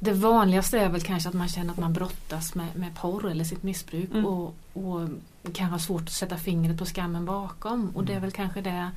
det 0.00 0.12
vanligaste 0.12 0.78
är 0.78 0.88
väl 0.88 1.00
kanske 1.00 1.28
att 1.28 1.34
man 1.34 1.48
känner 1.48 1.72
att 1.72 1.78
man 1.78 1.92
brottas 1.92 2.54
med, 2.54 2.76
med 2.76 2.94
porr 2.96 3.30
eller 3.30 3.44
sitt 3.44 3.62
missbruk 3.62 4.10
Mm. 4.10 4.26
och, 4.26 4.54
och 4.72 5.08
kan 5.52 5.70
ha 5.70 5.78
svårt 5.78 6.02
att 6.02 6.10
sätta 6.12 6.36
fingret 6.36 6.78
på 6.78 6.84
skammen 6.86 7.24
bakom. 7.24 7.90
Och 7.94 8.04
det 8.04 8.12
är 8.12 8.16
Mm. 8.16 8.22
väl 8.22 8.32
kanske 8.32 8.60
det 8.60 8.90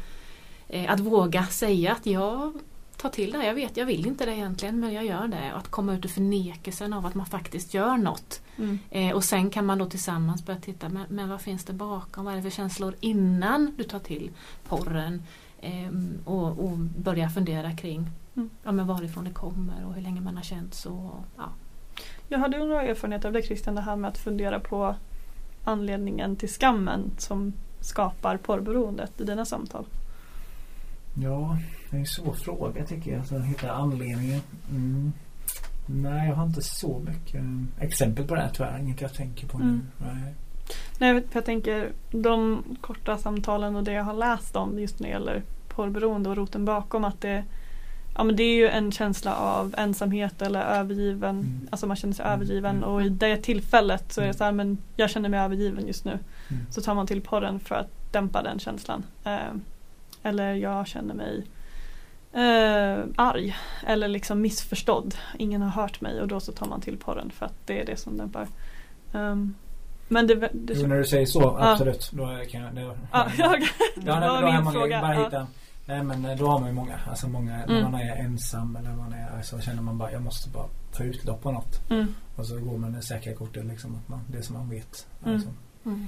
eh, 0.69 0.91
att 0.91 0.99
våga 0.99 1.45
säga 1.45 1.91
att 1.91 2.05
jag 2.05 2.53
tar 2.97 3.09
till 3.09 3.31
det. 3.31 3.45
Jag 3.45 3.53
vet, 3.53 3.77
jag 3.77 3.85
vill 3.85 4.07
inte 4.07 4.25
det 4.25 4.35
egentligen 4.35 4.79
men 4.79 4.93
jag 4.93 5.05
gör 5.05 5.27
det. 5.27 5.51
Och 5.53 5.59
att 5.59 5.67
komma 5.67 5.93
ut 5.93 6.05
ur 6.05 6.09
förnekelsen 6.09 6.93
av 6.93 7.05
att 7.05 7.15
man 7.15 7.25
faktiskt 7.25 7.73
gör 7.73 7.97
något. 7.97 8.41
Mm. 8.57 8.79
Eh, 8.89 9.15
och 9.15 9.23
sen 9.23 9.49
kan 9.49 9.65
man 9.65 9.77
då 9.77 9.85
tillsammans 9.85 10.45
börja 10.45 10.59
titta, 10.59 10.89
men, 10.89 11.05
men 11.09 11.29
vad 11.29 11.41
finns 11.41 11.63
det 11.63 11.73
bakom? 11.73 12.25
Vad 12.25 12.33
är 12.33 12.37
det 12.37 12.43
för 12.43 12.49
känslor 12.49 12.95
innan 12.99 13.73
du 13.77 13.83
tar 13.83 13.99
till 13.99 14.31
porren? 14.67 15.23
Ehm, 15.61 16.19
och, 16.25 16.47
och 16.47 16.77
börja 16.77 17.29
fundera 17.29 17.71
kring 17.75 18.09
Mm. 18.35 18.49
ja, 18.63 18.71
men 18.71 18.87
varifrån 18.87 19.23
det 19.23 19.31
kommer 19.31 19.85
och 19.85 19.93
hur 19.93 20.01
länge 20.01 20.21
man 20.21 20.35
har 20.35 20.43
känt 20.43 20.73
så. 20.73 21.11
Ja. 21.37 21.49
Jag 22.27 22.39
hade 22.39 22.57
några 22.57 22.83
erfarenheter 22.83 23.27
av 23.27 23.33
det 23.33 23.41
Christian, 23.41 23.75
det 23.75 23.81
här 23.81 23.95
med 23.95 24.09
att 24.09 24.17
fundera 24.17 24.59
på 24.59 24.95
anledningen 25.63 26.35
till 26.35 26.49
skammen 26.49 27.11
som 27.17 27.53
skapar 27.79 28.37
porrberoendet 28.37 29.21
i 29.21 29.23
dina 29.23 29.45
samtal. 29.45 29.85
Ja, 31.13 31.57
det 31.89 31.95
är 31.97 31.99
en 31.99 32.05
svår 32.05 32.33
fråga 32.33 32.85
tycker 32.85 33.11
jag. 33.11 33.19
Alltså, 33.19 33.37
hitta 33.39 33.71
anledningen. 33.71 34.41
Mm. 34.69 35.13
Nej, 35.85 36.29
jag 36.29 36.35
har 36.35 36.45
inte 36.45 36.61
så 36.61 36.99
mycket 36.99 37.43
exempel 37.79 38.27
på 38.27 38.35
det 38.35 38.41
här 38.41 38.49
tyvärr. 38.53 38.79
Inget 38.79 39.01
jag 39.01 39.13
tänker 39.13 39.47
på 39.47 39.57
nu. 39.57 39.63
Mm. 39.63 39.87
Nej. 39.97 40.33
Nej, 40.99 41.13
för 41.29 41.37
jag 41.37 41.45
tänker 41.45 41.91
de 42.11 42.63
korta 42.81 43.17
samtalen 43.17 43.75
och 43.75 43.83
det 43.83 43.91
jag 43.93 44.03
har 44.03 44.13
läst 44.13 44.55
om 44.55 44.79
just 44.79 44.99
när 44.99 45.07
det 45.07 45.13
gäller 45.13 45.41
porrberoende 45.67 46.29
och 46.29 46.35
roten 46.37 46.65
bakom 46.65 47.03
att 47.03 47.21
det 47.21 47.43
Ja 48.15 48.23
men 48.23 48.35
det 48.35 48.43
är 48.43 48.55
ju 48.55 48.67
en 48.69 48.91
känsla 48.91 49.35
av 49.35 49.75
ensamhet 49.77 50.41
eller 50.41 50.61
övergiven. 50.61 51.39
Mm. 51.39 51.67
Alltså 51.71 51.87
man 51.87 51.95
känner 51.97 52.13
sig 52.13 52.25
Mm. 52.25 52.33
övergiven 52.35 52.75
Mm. 52.77 52.89
och 52.89 53.01
i 53.01 53.09
det 53.09 53.37
tillfället 53.37 54.13
så 54.13 54.21
är 54.21 54.25
det 54.25 54.27
Mm. 54.27 54.37
så 54.37 54.43
här 54.43 54.51
men 54.51 54.77
jag 54.95 55.09
känner 55.09 55.29
mig 55.29 55.39
övergiven 55.39 55.87
just 55.87 56.05
nu. 56.05 56.19
Så 56.69 56.81
tar 56.81 56.95
man 56.95 57.07
till 57.07 57.21
porren 57.21 57.59
för 57.59 57.75
att 57.75 57.89
dämpa 58.11 58.41
den 58.43 58.59
känslan. 58.59 59.03
Eller 60.23 60.53
jag 60.53 60.87
känner 60.87 61.13
mig 61.13 61.45
eh, 62.33 63.05
arg 63.15 63.55
eller 63.87 64.07
liksom 64.07 64.41
missförstådd. 64.41 65.15
Ingen 65.37 65.61
har 65.61 65.69
hört 65.81 66.01
mig 66.01 66.21
och 66.21 66.27
då 66.27 66.39
så 66.39 66.51
tar 66.51 66.65
man 66.67 66.81
till 66.81 66.97
porren 66.97 67.31
för 67.31 67.45
att 67.45 67.55
det 67.67 67.81
är 67.81 67.85
det 67.85 67.97
som 67.97 68.17
dämpar. 68.17 68.47
Um, 69.13 69.55
men 70.07 70.27
det, 70.27 70.35
det 70.53 70.73
Jo, 70.75 70.87
när 70.87 70.97
du 70.97 71.05
säger 71.05 71.25
så, 71.25 71.57
absolut. 71.57 72.11
Då 72.13 72.25
kan 72.49 72.61
jag... 72.61 72.77
Ja, 73.11 73.29
jag, 73.37 73.59
det 73.59 73.67
Ja, 74.05 74.19
nej, 74.19 74.41
då 74.41 74.47
har 74.47 74.61
man 74.63 74.73
fråga. 74.73 75.01
bara 75.01 75.15
Ja. 75.15 75.23
hitta, 75.25 75.47
nej 75.85 76.03
men 76.03 76.25
eh, 76.25 76.37
då 76.37 76.47
har 76.47 76.59
man 76.59 76.69
ju 76.69 76.75
många. 76.75 76.99
Alltså 77.09 77.27
många, 77.29 77.57
när 77.57 77.65
Mm. 77.79 77.91
man 77.91 78.01
är 78.01 78.15
ensam 78.15 78.75
eller 78.75 78.89
man 78.91 79.13
är, 79.13 79.29
alltså 79.37 79.59
känner 79.59 79.81
man 79.81 79.97
bara 79.97 80.11
jag 80.11 80.21
måste 80.21 80.49
bara 80.49 80.67
få 80.91 81.03
utlopp 81.03 81.41
på 81.41 81.51
något. 81.51 81.89
Mm. 81.89 82.15
Och 82.35 82.47
så 82.47 82.59
går 82.59 82.77
man 82.77 82.91
det 82.93 83.01
säkra 83.01 83.33
kortet 83.33 83.65
liksom. 83.65 83.95
Att 83.95 84.09
man, 84.09 84.19
det 84.27 84.43
som 84.43 84.55
man 84.55 84.69
vet. 84.69 85.07
Mm. 85.23 85.35
Alltså. 85.35 85.49
Mm. 85.85 86.07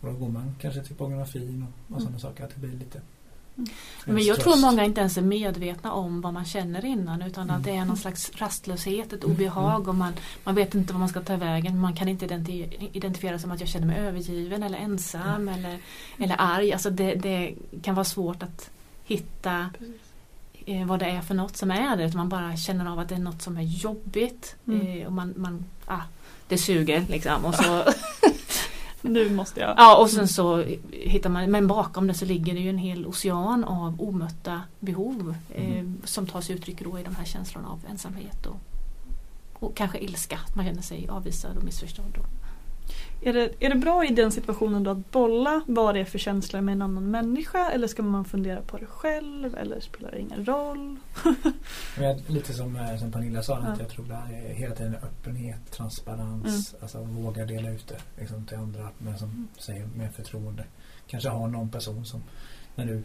Och 0.00 0.06
då 0.12 0.18
går 0.18 0.28
man 0.28 0.54
kanske 0.60 0.82
till 0.82 0.96
pornografin 0.96 1.66
och, 1.88 1.94
och 1.96 2.02
sådana 2.02 2.18
saker. 2.18 2.44
Att 2.44 2.50
det 2.54 2.60
blir 2.60 2.78
lite 2.78 3.00
Men 4.04 4.24
jag 4.24 4.40
tror 4.40 4.56
många 4.60 4.84
inte 4.84 5.00
ens 5.00 5.16
är 5.18 5.22
medvetna 5.22 5.92
om 5.92 6.20
vad 6.20 6.32
man 6.34 6.44
känner 6.44 6.84
innan 6.84 7.22
utan 7.22 7.50
att 7.50 7.64
det 7.64 7.70
är 7.70 7.84
någon 7.84 7.96
slags 7.96 8.30
rastlöshet, 8.34 9.12
ett 9.12 9.24
Mm. 9.24 9.36
obehag 9.36 9.88
och 9.88 9.94
man, 9.94 10.12
man 10.44 10.54
vet 10.54 10.74
inte 10.74 10.92
vad 10.92 11.00
man 11.00 11.08
ska 11.08 11.20
ta 11.20 11.36
vägen. 11.36 11.80
Man 11.80 11.96
kan 11.96 12.08
inte 12.08 12.26
identi- 12.26 12.88
identifiera 12.92 13.38
som 13.38 13.50
att 13.50 13.60
jag 13.60 13.68
känner 13.68 13.86
mig 13.86 13.98
övergiven 13.98 14.62
eller 14.62 14.78
ensam 14.78 15.48
eller, 15.48 15.78
eller 16.18 16.36
arg. 16.38 16.72
Alltså 16.72 16.90
det, 16.90 17.14
det 17.14 17.54
kan 17.82 17.94
vara 17.94 18.04
svårt 18.04 18.42
att 18.42 18.70
hitta 19.04 19.70
eh, 20.66 20.86
vad 20.86 20.98
det 20.98 21.06
är 21.06 21.20
för 21.20 21.34
något 21.34 21.56
som 21.56 21.70
är 21.70 21.96
det. 21.96 22.14
Man 22.14 22.28
bara 22.28 22.56
känner 22.56 22.92
av 22.92 22.98
att 22.98 23.08
det 23.08 23.14
är 23.14 23.18
något 23.18 23.42
som 23.42 23.56
är 23.56 23.62
jobbigt 23.62 24.56
Mm. 24.66 24.86
eh, 25.00 25.06
och 25.06 25.12
man, 25.12 25.34
man 25.36 25.64
ah, 25.86 26.00
det 26.48 26.58
suger 26.58 27.04
liksom. 27.08 27.44
Och 27.44 27.54
så, 27.54 27.84
Nu 29.02 29.30
måste 29.30 29.60
jag. 29.60 29.74
Ja 29.76 29.96
och 29.96 30.10
sen 30.10 30.28
så 30.28 30.64
hittar 30.90 31.30
man, 31.30 31.50
men 31.50 31.66
bakom 31.66 32.06
det 32.06 32.14
så 32.14 32.24
ligger 32.24 32.54
det 32.54 32.60
ju 32.60 32.70
en 32.70 32.78
hel 32.78 33.06
ocean 33.06 33.64
av 33.64 34.00
omötta 34.02 34.62
behov 34.80 35.34
eh, 35.54 35.64
Mm. 35.78 36.00
som 36.04 36.26
tar 36.26 36.40
sig 36.40 36.54
uttryck 36.56 36.80
då 36.84 36.98
i 36.98 37.02
de 37.02 37.14
här 37.16 37.24
känslorna 37.24 37.68
av 37.68 37.80
ensamhet 37.90 38.46
och, 38.46 38.56
och 39.52 39.76
kanske 39.76 39.98
ilska, 39.98 40.38
att 40.48 40.54
man 40.56 40.64
känner 40.66 40.82
sig 40.82 41.08
avvisad 41.08 41.56
och 41.56 41.64
missförstådd. 41.64 42.16
Och, 42.18 42.47
Är 43.22 43.32
det, 43.32 43.50
är 43.60 43.68
det 43.70 43.74
bra 43.74 44.04
i 44.04 44.14
den 44.14 44.32
situationen 44.32 44.82
då 44.84 44.90
att 44.90 45.10
bolla 45.10 45.60
vad 45.66 45.94
det 45.94 46.00
är 46.00 46.04
för 46.04 46.18
känslor 46.18 46.60
med 46.60 46.72
en 46.72 46.82
annan 46.82 47.10
människa 47.10 47.70
eller 47.70 47.86
ska 47.86 48.02
man 48.02 48.24
fundera 48.24 48.60
på 48.62 48.76
det 48.78 48.86
själv 48.86 49.56
eller 49.56 49.80
spelar 49.80 50.10
det 50.10 50.20
ingen 50.20 50.44
roll? 50.44 50.96
Jag, 52.00 52.20
lite 52.26 52.52
som, 52.52 52.76
eh, 52.76 52.96
som 52.98 53.12
Pernilla 53.12 53.42
sa, 53.42 53.56
att 53.56 53.64
Ja. 53.68 53.74
jag 53.78 53.88
tror 53.88 54.04
det 54.04 54.14
är 54.14 54.54
hela 54.54 54.74
tiden 54.74 54.94
öppenhet, 54.94 55.70
transparens, 55.70 56.74
alltså 56.82 56.98
våga 57.04 57.44
dela 57.44 57.70
ut 57.70 57.88
det 57.88 57.98
liksom, 58.20 58.46
till 58.46 58.56
andra, 58.56 58.88
men 58.98 59.18
som 59.18 59.28
Mm. 59.28 59.48
säger 59.58 59.86
med 59.86 60.14
förtroende. 60.14 60.64
Kanske 61.06 61.28
ha 61.28 61.46
någon 61.46 61.68
person 61.70 62.04
som, 62.04 62.22
när 62.74 62.84
du, 62.86 63.02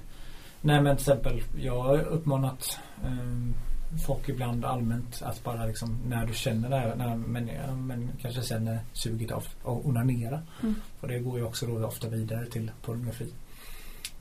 nej 0.62 0.82
men 0.82 0.95
till 0.97 1.04
exempel, 1.04 1.43
jag 1.62 1.82
har 1.84 1.99
uppmanat 2.02 2.80
um, 3.06 3.54
folk 3.98 4.30
ibland 4.30 4.66
allmänt 4.66 5.22
att 5.22 5.44
bara 5.44 5.66
liksom, 5.66 6.00
när 6.08 6.26
du 6.26 6.34
känner 6.34 6.70
det 6.70 6.76
här, 6.78 6.96
när 6.96 7.16
men, 7.16 7.46
men 7.88 8.10
kanske 8.22 8.42
känner 8.42 8.80
suget 8.94 9.32
av 9.32 9.44
att 9.64 9.86
onanera. 9.86 10.42
Mm. 10.64 10.76
Och 11.02 11.08
det 11.08 11.20
går 11.20 11.40
ju 11.40 11.46
också 11.46 11.66
då 11.66 11.86
ofta 11.88 12.10
vidare 12.10 12.46
till 12.46 12.72
pornografi. 12.82 13.34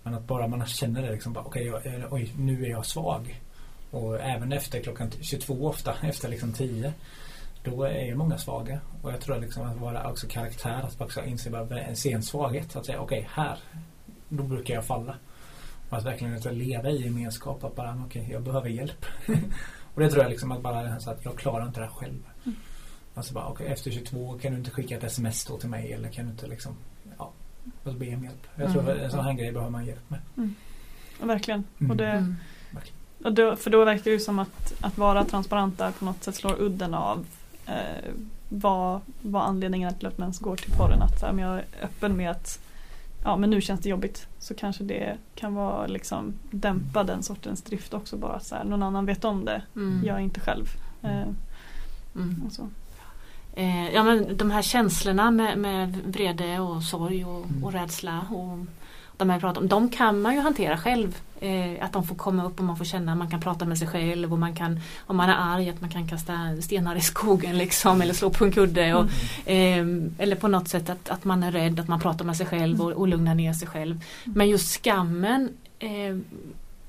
Men 0.02 0.14
att 0.14 0.26
bara 0.26 0.46
man 0.46 0.66
känner 0.66 1.02
det 1.02 1.12
liksom, 1.12 1.32
bara, 1.32 1.44
okej, 1.44 1.66
jag- 1.66 2.12
oj, 2.12 2.32
nu 2.38 2.64
är 2.64 2.70
jag 2.70 2.86
svag. 2.86 3.40
Och 3.90 4.20
även 4.20 4.52
efter 4.52 4.82
klockan 4.82 5.10
22 5.20 5.66
ofta, 5.68 5.94
efter 6.02 6.28
liksom 6.28 6.52
10. 6.52 6.92
Då 7.64 7.82
är 7.84 8.04
ju 8.04 8.14
många 8.14 8.38
svaga. 8.38 8.80
Och 9.02 9.12
jag 9.12 9.20
tror 9.20 9.40
liksom 9.40 9.62
att 9.62 9.76
vara 9.76 10.10
också 10.10 10.26
karaktär, 10.30 10.82
att 10.82 11.00
också 11.00 11.24
inse 11.24 11.50
bara, 11.50 11.94
se 11.94 12.12
en 12.12 12.22
svaghet. 12.22 12.76
Att 12.76 12.86
säga 12.86 13.00
okej, 13.00 13.28
här, 13.32 13.58
då 14.28 14.42
brukar 14.42 14.74
jag 14.74 14.84
falla. 14.84 15.16
Och 15.92 15.98
att 15.98 16.04
verkligen 16.04 16.34
att 16.34 16.44
leva 16.44 16.90
i 16.90 17.04
gemenskap. 17.04 17.64
Att 17.64 17.76
bara, 17.76 18.02
okej, 18.06 18.28
jag 18.30 18.42
behöver 18.42 18.68
hjälp. 18.68 19.06
och 19.94 20.00
det 20.00 20.10
tror 20.10 20.22
jag 20.22 20.30
liksom 20.30 20.52
att 20.52 20.62
bara 20.62 21.00
så 21.00 21.10
att 21.10 21.24
jag 21.24 21.36
klarar 21.38 21.66
inte 21.66 21.80
det 21.80 21.86
här 21.86 21.92
själv. 21.92 22.18
Mm. 22.44 22.56
Alltså 23.14 23.34
bara, 23.34 23.46
okej, 23.46 23.66
efter 23.66 23.90
22 23.90 24.38
kan 24.38 24.52
du 24.52 24.58
inte 24.58 24.70
skicka 24.70 24.96
ett 24.96 25.04
sms 25.04 25.44
då 25.44 25.58
till 25.58 25.68
mig 25.68 25.92
eller 25.92 26.08
kan 26.08 26.24
du 26.24 26.30
inte 26.30 26.46
liksom, 26.46 26.76
ja, 27.18 27.32
och 27.82 27.92
så 27.92 27.98
be 27.98 28.14
om 28.14 28.24
hjälp. 28.24 28.46
Jag 28.56 28.72
tror 28.72 28.82
Mm. 28.82 28.96
att 28.96 29.02
en 29.02 29.10
sån 29.10 29.24
här 29.24 29.32
grej 29.32 29.52
behöver 29.52 29.70
man 29.70 29.86
hjälp 29.86 30.10
med. 30.10 30.20
Ja, 31.20 31.26
verkligen. 31.26 31.64
Mm. 31.78 31.90
Och 31.90 31.96
det, 31.96 32.10
mm. 32.10 32.36
och 33.24 33.32
då, 33.32 33.56
för 33.56 33.70
då 33.70 33.84
verkar 33.84 34.04
det 34.04 34.10
ju 34.10 34.20
som 34.20 34.38
att, 34.38 34.74
att 34.80 34.98
vara 34.98 35.24
transparent 35.24 35.78
där 35.78 35.90
på 35.90 36.04
något 36.04 36.22
sätt 36.22 36.34
slår 36.34 36.60
udden 36.62 36.94
av 36.94 37.26
eh, 37.66 38.10
vad, 38.48 39.00
vad 39.22 39.42
anledningen 39.42 39.88
är 39.88 39.94
till 39.94 40.06
att 40.06 40.18
man 40.18 40.24
ens 40.24 40.38
går 40.38 40.56
till 40.56 40.72
porren. 40.72 41.02
Att 41.02 41.20
så 41.20 41.26
här, 41.26 41.38
jag 41.38 41.58
är 41.58 41.64
öppen 41.82 42.16
med 42.16 42.30
att 42.30 42.58
ja, 43.24 43.36
men 43.36 43.50
nu 43.50 43.60
känns 43.60 43.80
det 43.80 43.88
jobbigt 43.88 44.26
så 44.38 44.54
kanske 44.54 44.84
det 44.84 45.16
kan 45.34 45.54
vara 45.54 45.86
liksom 45.86 46.34
dämpa 46.50 47.04
den 47.04 47.22
sortens 47.22 47.62
drift 47.62 47.94
också 47.94 48.16
bara 48.16 48.40
så 48.40 48.54
här, 48.54 48.64
någon 48.64 48.82
annan 48.82 49.06
vet 49.06 49.24
om 49.24 49.44
det. 49.44 49.62
Mm. 49.76 50.02
Jag 50.06 50.20
inte 50.22 50.40
själv. 50.40 50.66
Eh, 51.02 51.22
Mm. 52.16 52.42
och 52.46 52.52
så. 52.52 52.68
Eh, 53.54 53.90
ja, 53.90 54.02
men 54.04 54.36
de 54.36 54.50
här 54.50 54.62
känslorna 54.62 55.30
med, 55.30 55.58
med 55.58 55.96
vrede 56.06 56.60
och 56.60 56.82
sorg 56.82 57.24
och, 57.24 57.44
Mm. 57.44 57.64
och 57.64 57.72
rädsla 57.72 58.20
och 58.30 58.58
de 59.16 59.30
här 59.30 59.40
pratar 59.40 59.60
om, 59.60 59.68
de 59.68 59.88
kan 59.88 60.22
man 60.22 60.34
ju 60.34 60.40
hantera 60.40 60.78
själv. 60.78 61.16
Eh, 61.40 61.84
att 61.84 61.92
de 61.92 62.04
får 62.04 62.14
komma 62.14 62.44
upp 62.44 62.58
och 62.58 62.64
man 62.64 62.76
får 62.76 62.84
känna, 62.84 63.14
man 63.14 63.30
kan 63.30 63.40
prata 63.40 63.64
med 63.64 63.78
sig 63.78 63.88
själv 63.88 64.32
och 64.32 64.38
man 64.38 64.54
kan, 64.54 64.80
om 65.06 65.16
man 65.16 65.28
är 65.30 65.36
arg, 65.38 65.70
att 65.70 65.80
man 65.80 65.90
kan 65.90 66.08
kasta 66.08 66.32
stenar 66.62 66.96
i 66.96 67.00
skogen 67.00 67.58
liksom 67.58 68.02
eller 68.02 68.14
slå 68.14 68.30
på 68.30 68.44
en 68.44 68.52
kudde. 68.52 68.94
Och, 68.94 69.06
Mm. 69.46 70.12
eh, 70.16 70.22
eller 70.22 70.36
på 70.36 70.48
något 70.48 70.68
sätt 70.68 70.90
att, 70.90 71.08
att 71.08 71.24
man 71.24 71.42
är 71.42 71.52
rädd, 71.52 71.80
att 71.80 71.88
man 71.88 72.00
pratar 72.00 72.24
med 72.24 72.36
sig 72.36 72.46
själv 72.46 72.82
och, 72.82 72.92
och 72.92 73.08
lugnar 73.08 73.34
ner 73.34 73.52
sig 73.52 73.68
själv. 73.68 74.04
Men 74.24 74.48
just 74.48 74.82
skammen 74.82 75.48
eh, 75.78 76.16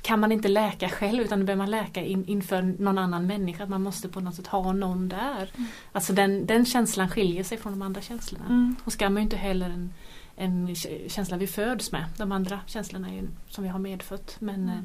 kan 0.01 0.19
man 0.19 0.31
inte 0.31 0.47
läka 0.47 0.89
själv 0.89 1.21
utan 1.23 1.39
det 1.39 1.45
behöver 1.45 1.63
man 1.63 1.71
läka 1.71 2.01
in, 2.05 2.25
inför 2.27 2.61
någon 2.61 2.97
annan 2.97 3.27
människa. 3.27 3.63
Att 3.63 3.69
man 3.69 3.83
måste 3.83 4.09
på 4.09 4.19
något 4.19 4.35
sätt 4.35 4.47
ha 4.47 4.73
någon 4.73 5.09
där. 5.09 5.51
Mm. 5.55 5.67
Alltså 5.91 6.13
den, 6.13 6.45
den 6.45 6.65
känslan 6.65 7.09
skiljer 7.09 7.43
sig 7.43 7.57
från 7.57 7.73
de 7.73 7.81
andra 7.81 8.01
känslorna. 8.01 8.45
Mm. 8.45 8.75
Och 8.83 8.93
skam 8.93 9.17
är 9.17 9.21
ju 9.21 9.23
inte 9.23 9.35
heller 9.37 9.65
en, 9.69 9.93
en 10.35 10.75
känsla 11.07 11.37
vi 11.37 11.47
föds 11.47 11.91
med. 11.91 12.05
De 12.17 12.31
andra 12.31 12.59
känslorna 12.65 13.09
är 13.09 13.13
ju 13.13 13.27
som 13.49 13.63
vi 13.63 13.69
har 13.69 13.79
medfött. 13.79 14.35
Men 14.39 14.55
Mm. 14.55 14.69
eh, 14.69 14.81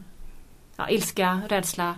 ja, 0.77 0.89
ilska, 0.91 1.41
rädsla, 1.49 1.97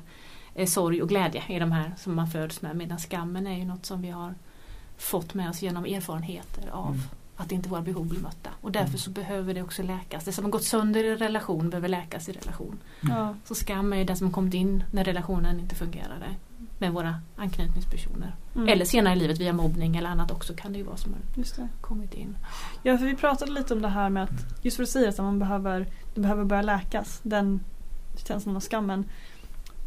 eh, 0.54 0.66
sorg 0.66 1.02
och 1.02 1.08
glädje 1.08 1.42
är 1.48 1.60
de 1.60 1.72
här 1.72 1.94
som 1.98 2.14
man 2.14 2.28
föds 2.30 2.62
med. 2.62 2.76
Medan 2.76 2.98
skammen 2.98 3.46
är 3.46 3.58
ju 3.58 3.64
något 3.64 3.86
som 3.86 4.02
vi 4.02 4.10
har 4.10 4.34
fått 4.98 5.34
med 5.34 5.50
oss 5.50 5.62
genom 5.62 5.84
erfarenheter 5.84 6.68
av 6.70 6.88
Mm. 6.94 7.00
att 7.36 7.52
inte 7.52 7.68
våra 7.68 7.82
behov 7.82 8.06
blir 8.08 8.20
mötta. 8.20 8.50
Och 8.60 8.72
därför 8.72 8.88
Mm. 8.88 8.98
så 8.98 9.10
behöver 9.10 9.54
det 9.54 9.62
också 9.62 9.82
läkas. 9.82 10.24
Det 10.24 10.32
som 10.32 10.44
har 10.44 10.50
gått 10.52 10.64
sönder 10.64 11.04
i 11.04 11.16
relation 11.16 11.70
behöver 11.70 11.88
läkas 11.88 12.28
i 12.28 12.32
relation. 12.32 12.78
Ja. 13.00 13.34
Så 13.44 13.54
skam 13.54 13.92
är 13.92 13.96
ju 13.96 14.04
den 14.04 14.16
som 14.16 14.32
kommit 14.32 14.54
in 14.54 14.84
när 14.92 15.04
relationen 15.04 15.60
inte 15.60 15.74
fungerade 15.74 16.26
med 16.80 16.92
våra 16.92 17.14
anknytningspersoner. 17.36 18.34
Mm. 18.54 18.68
Eller 18.68 18.84
senare 18.84 19.14
i 19.14 19.18
livet 19.18 19.38
via 19.38 19.52
mobbning 19.52 19.96
eller 19.96 20.10
annat 20.10 20.30
också 20.30 20.54
kan 20.54 20.72
det 20.72 20.78
ju 20.78 20.84
vara 20.84 20.96
som 20.96 21.14
har 21.58 21.68
kommit 21.80 22.14
in. 22.14 22.36
Ja, 22.82 22.98
för 22.98 23.04
vi 23.04 23.16
pratade 23.16 23.52
lite 23.52 23.74
om 23.74 23.82
det 23.82 23.88
här 23.88 24.10
med 24.10 24.22
att 24.22 24.62
just 24.62 24.76
för 24.76 24.82
att 24.82 24.88
säga 24.88 25.08
att 25.08 25.18
man 25.18 25.38
behöver, 25.38 25.86
det 26.14 26.20
behöver 26.20 26.44
börja 26.44 26.62
läkas, 26.62 27.20
den 27.22 27.60
känslan 28.16 28.56
av 28.56 28.60
skammen. 28.60 29.04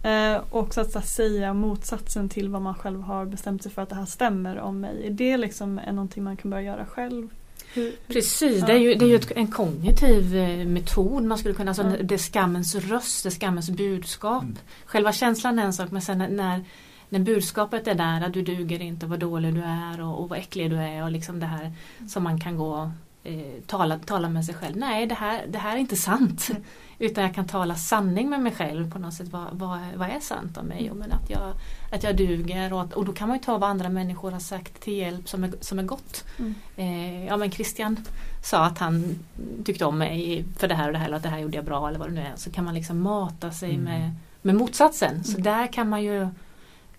Eh, 0.04 0.42
och 0.50 0.74
så 0.74 0.82
att, 0.82 0.96
att 0.96 1.08
säga 1.08 1.54
motsatsen 1.54 2.30
till 2.30 2.50
vad 2.50 2.62
man 2.62 2.76
själv 2.76 3.02
har 3.02 3.26
bestämt 3.26 3.64
sig 3.64 3.72
för 3.72 3.82
att 3.82 3.90
det 3.90 3.96
här 3.96 4.06
stämmer 4.06 4.60
om 4.60 4.80
mig. 4.80 5.08
Är 5.08 5.12
det 5.12 5.38
liksom 5.38 5.80
är 5.80 5.92
någonting 5.92 6.24
man 6.24 6.38
kan 6.38 6.52
börja 6.52 6.64
göra 6.64 6.86
själv? 6.86 7.30
Precis, 8.08 8.60
Ja. 8.60 8.66
det 8.66 8.74
är 8.74 8.78
ju, 8.78 8.94
det 8.96 9.06
är 9.06 9.10
ju 9.10 9.16
ett, 9.16 9.32
en 9.36 9.48
kognitiv 9.48 10.36
eh, 10.36 10.66
metod. 10.68 11.24
Man 11.24 11.38
skulle 11.38 11.54
kunna, 11.54 11.72
alltså, 11.72 11.84
Ja. 11.84 12.04
Det 12.04 12.14
är 12.16 12.18
skammens 12.18 12.76
röst, 12.76 13.24
det 13.24 13.30
är 13.30 13.32
skammens 13.32 13.70
budskap. 13.70 14.44
Mm. 14.44 14.56
Själva 14.86 15.14
känslan 15.14 15.60
är 15.60 15.64
en 15.64 15.74
sak 15.74 15.92
men 15.92 16.02
sen 16.02 16.18
när- 16.18 16.30
när, 16.30 16.64
när 17.10 17.20
budskapet 17.20 17.88
är 17.88 17.96
där 17.96 18.22
att 18.26 18.34
du 18.34 18.42
duger 18.42 18.82
inte, 18.82 19.06
vad 19.06 19.20
dålig 19.20 19.54
du 19.56 19.62
är 19.62 20.02
och, 20.02 20.20
och 20.24 20.30
vad 20.30 20.40
äcklig 20.40 20.70
du 20.70 20.78
är 20.78 21.04
och 21.04 21.12
liksom 21.12 21.40
det 21.40 21.46
här 21.46 21.72
som 22.10 22.24
man 22.24 22.40
kan 22.40 22.58
gå 22.58 22.92
eh, 23.24 23.62
tala, 23.68 24.00
tala 24.00 24.30
med 24.30 24.46
sig 24.46 24.56
själv. 24.56 24.78
Nej, 24.78 25.06
det 25.08 25.16
här, 25.16 25.46
det 25.48 25.58
här 25.58 25.76
är 25.76 25.80
inte 25.80 25.96
sant. 25.96 26.48
Mm. 26.50 26.64
Utan 27.00 27.24
jag 27.24 27.36
kan 27.36 27.48
tala 27.48 27.76
sanning 27.76 28.30
med 28.30 28.40
mig 28.42 28.52
själv 28.52 28.92
på 28.92 29.00
något 29.00 29.14
sätt. 29.14 29.28
Vad, 29.28 29.48
vad, 29.52 29.80
vad 29.96 30.10
är 30.10 30.20
sant 30.20 30.58
om 30.58 30.66
mig? 30.66 30.92
Och 30.92 30.98
men 30.98 31.12
att, 31.12 31.30
jag, 31.30 31.54
att 31.92 32.04
jag 32.04 32.18
duger 32.18 32.74
och, 32.74 32.82
att, 32.82 32.94
och 32.94 33.06
då 33.06 33.14
kan 33.14 33.28
man 33.28 33.38
ju 33.38 33.44
ta 33.44 33.58
vad 33.58 33.70
andra 33.70 33.90
människor 33.90 34.32
har 34.32 34.40
sagt 34.40 34.82
till 34.82 34.94
hjälp 34.94 35.30
som 35.30 35.44
är, 35.44 35.54
som 35.62 35.80
är 35.80 35.84
gott. 35.84 36.24
Mm. 36.40 36.56
Eh, 36.76 37.26
ja 37.26 37.38
men 37.38 37.52
Christian 37.52 38.06
sa 38.44 38.66
att 38.66 38.78
han 38.78 39.20
tyckte 39.66 39.86
om 39.86 39.98
mig 39.98 40.46
för 40.58 40.68
det 40.68 40.76
här 40.76 40.88
och 40.88 40.94
det 40.94 41.00
här 41.00 41.06
eller 41.06 41.18
att 41.18 41.24
det 41.24 41.30
här 41.30 41.40
gjorde 41.40 41.56
jag 41.56 41.66
bra 41.66 41.88
eller 41.88 42.00
vad 42.00 42.08
det 42.08 42.14
nu 42.14 42.22
är. 42.22 42.34
Så 42.36 42.52
kan 42.52 42.66
man 42.66 42.74
liksom 42.74 43.02
mata 43.02 43.52
sig 43.52 43.70
Mm. 43.74 43.84
med, 43.84 44.12
med 44.42 44.56
motsatsen. 44.56 45.24
Så 45.24 45.32
Mm. 45.32 45.44
där 45.44 45.68
kan 45.74 45.90
man 45.90 46.04
ju 46.04 46.22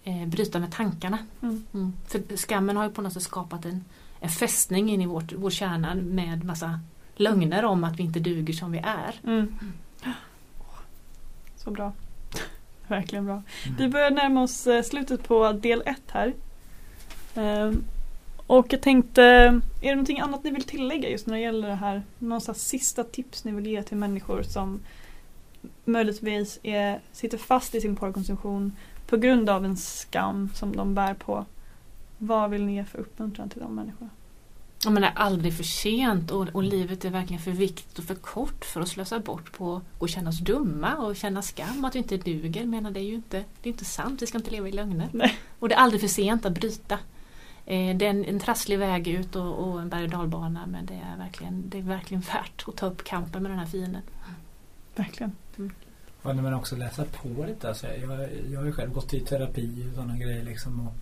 eh, 0.04 0.26
bryta 0.26 0.58
med 0.58 0.72
tankarna. 0.72 1.18
Mm. 1.42 1.64
Mm. 1.74 1.92
För 2.08 2.36
skammen 2.36 2.76
har 2.76 2.84
ju 2.84 2.90
på 2.90 3.02
något 3.02 3.12
sätt 3.12 3.22
skapat 3.22 3.64
en, 3.64 3.84
en 4.24 4.30
fästning 4.30 4.90
in 4.90 5.00
i 5.00 5.06
vårt, 5.06 5.32
vår 5.32 5.50
kärna 5.50 5.94
med 5.94 6.44
massa 6.44 6.80
lögner 7.16 7.64
om 7.64 7.84
att 7.84 7.98
vi 7.98 8.02
inte 8.02 8.20
duger 8.20 8.52
som 8.54 8.72
vi 8.72 8.78
är. 8.78 9.14
Mm. 9.24 9.54
Så 11.56 11.70
bra. 11.70 11.92
Verkligen 12.88 13.24
bra. 13.24 13.34
Mm. 13.34 13.76
Vi 13.78 13.88
börjar 13.88 14.10
närma 14.10 14.42
oss 14.42 14.66
eh, 14.66 14.82
slutet 14.82 15.28
på 15.28 15.52
del 15.52 15.82
ett 15.86 16.10
här. 16.12 16.34
Ehm, 17.34 17.84
och 18.46 18.66
jag 18.72 18.82
tänkte, 18.82 19.22
är 19.22 19.60
det 19.80 19.90
någonting 19.90 20.20
annat 20.20 20.44
ni 20.44 20.50
vill 20.50 20.64
tillägga 20.64 21.10
just 21.10 21.26
när 21.26 21.34
det 21.34 21.40
gäller 21.40 21.68
det 21.68 21.74
här? 21.74 22.02
Någon 22.18 22.40
slags 22.40 22.60
sista 22.60 23.04
tips 23.04 23.44
ni 23.44 23.52
vill 23.52 23.66
ge 23.66 23.82
till 23.82 23.96
människor 23.96 24.42
som 24.42 24.80
möjligtvis 25.84 26.58
är, 26.62 27.00
sitter 27.12 27.38
fast 27.38 27.74
i 27.74 27.80
sin 27.80 27.96
porrkonsumtion 27.96 28.72
på 29.06 29.16
grund 29.16 29.50
av 29.50 29.64
en 29.64 29.76
skam 29.76 30.50
som 30.54 30.76
de 30.76 30.94
bär 30.94 31.14
på. 31.14 31.44
Vad 32.26 32.50
vill 32.50 32.64
ni 32.64 32.74
ge 32.74 32.84
för 32.84 32.98
uppmuntran 32.98 33.48
till 33.48 33.60
de 33.60 33.74
människorna? 33.74 34.10
Jag 34.84 34.92
menar 34.92 35.12
aldrig 35.14 35.54
för 35.56 35.64
sent 35.64 36.30
och, 36.30 36.48
och 36.52 36.62
livet 36.62 37.04
är 37.04 37.10
verkligen 37.10 37.42
för 37.42 37.50
viktigt 37.50 37.98
och 37.98 38.04
för 38.04 38.14
kort 38.14 38.64
för 38.64 38.80
att 38.80 38.88
slösa 38.88 39.18
bort 39.18 39.52
på 39.52 39.80
att 40.00 40.10
känna 40.10 40.30
oss 40.30 40.38
dumma 40.38 40.96
och 40.96 41.16
känna 41.16 41.42
skam 41.42 41.84
att 41.84 41.94
vi 41.94 41.98
inte 41.98 42.16
duger. 42.16 42.64
Menar, 42.64 42.90
det 42.90 43.00
är 43.00 43.04
ju 43.04 43.14
inte, 43.14 43.44
det 43.62 43.68
är 43.68 43.72
inte 43.72 43.84
sant, 43.84 44.22
vi 44.22 44.26
ska 44.26 44.38
inte 44.38 44.50
leva 44.50 44.68
i 44.68 44.72
lögner. 44.72 45.08
Nej. 45.12 45.38
Och 45.58 45.68
det 45.68 45.74
är 45.74 45.78
aldrig 45.78 46.00
för 46.00 46.08
sent 46.08 46.46
att 46.46 46.52
bryta. 46.52 46.94
Eh, 47.66 47.96
det 47.96 48.06
är 48.06 48.10
en, 48.10 48.24
en 48.24 48.40
trasslig 48.40 48.78
väg 48.78 49.08
ut 49.08 49.36
och, 49.36 49.54
och 49.54 49.80
en 49.80 49.88
berg 49.88 50.04
och 50.04 50.10
dalbana 50.10 50.66
men 50.66 50.86
det 50.86 50.94
är, 50.94 51.16
verkligen, 51.18 51.70
det 51.70 51.78
är 51.78 51.82
verkligen 51.82 52.20
värt 52.20 52.64
att 52.68 52.76
ta 52.76 52.86
upp 52.86 53.04
kampen 53.04 53.42
med 53.42 53.50
den 53.50 53.58
här 53.58 53.66
fienden. 53.66 54.02
Verkligen. 54.96 55.32
Ja, 56.22 56.32
men 56.32 56.54
också 56.54 56.76
läsa 56.76 57.04
på 57.04 57.44
lite. 57.48 57.68
Alltså, 57.68 57.86
jag, 57.86 58.28
jag 58.50 58.60
har 58.60 58.66
ju 58.66 58.72
själv 58.72 58.92
gått 58.92 59.14
i 59.14 59.20
terapi 59.20 59.86
och 59.90 59.94
sådana 59.94 60.16
grejer. 60.16 60.44
Liksom, 60.44 60.88
och, 60.88 60.94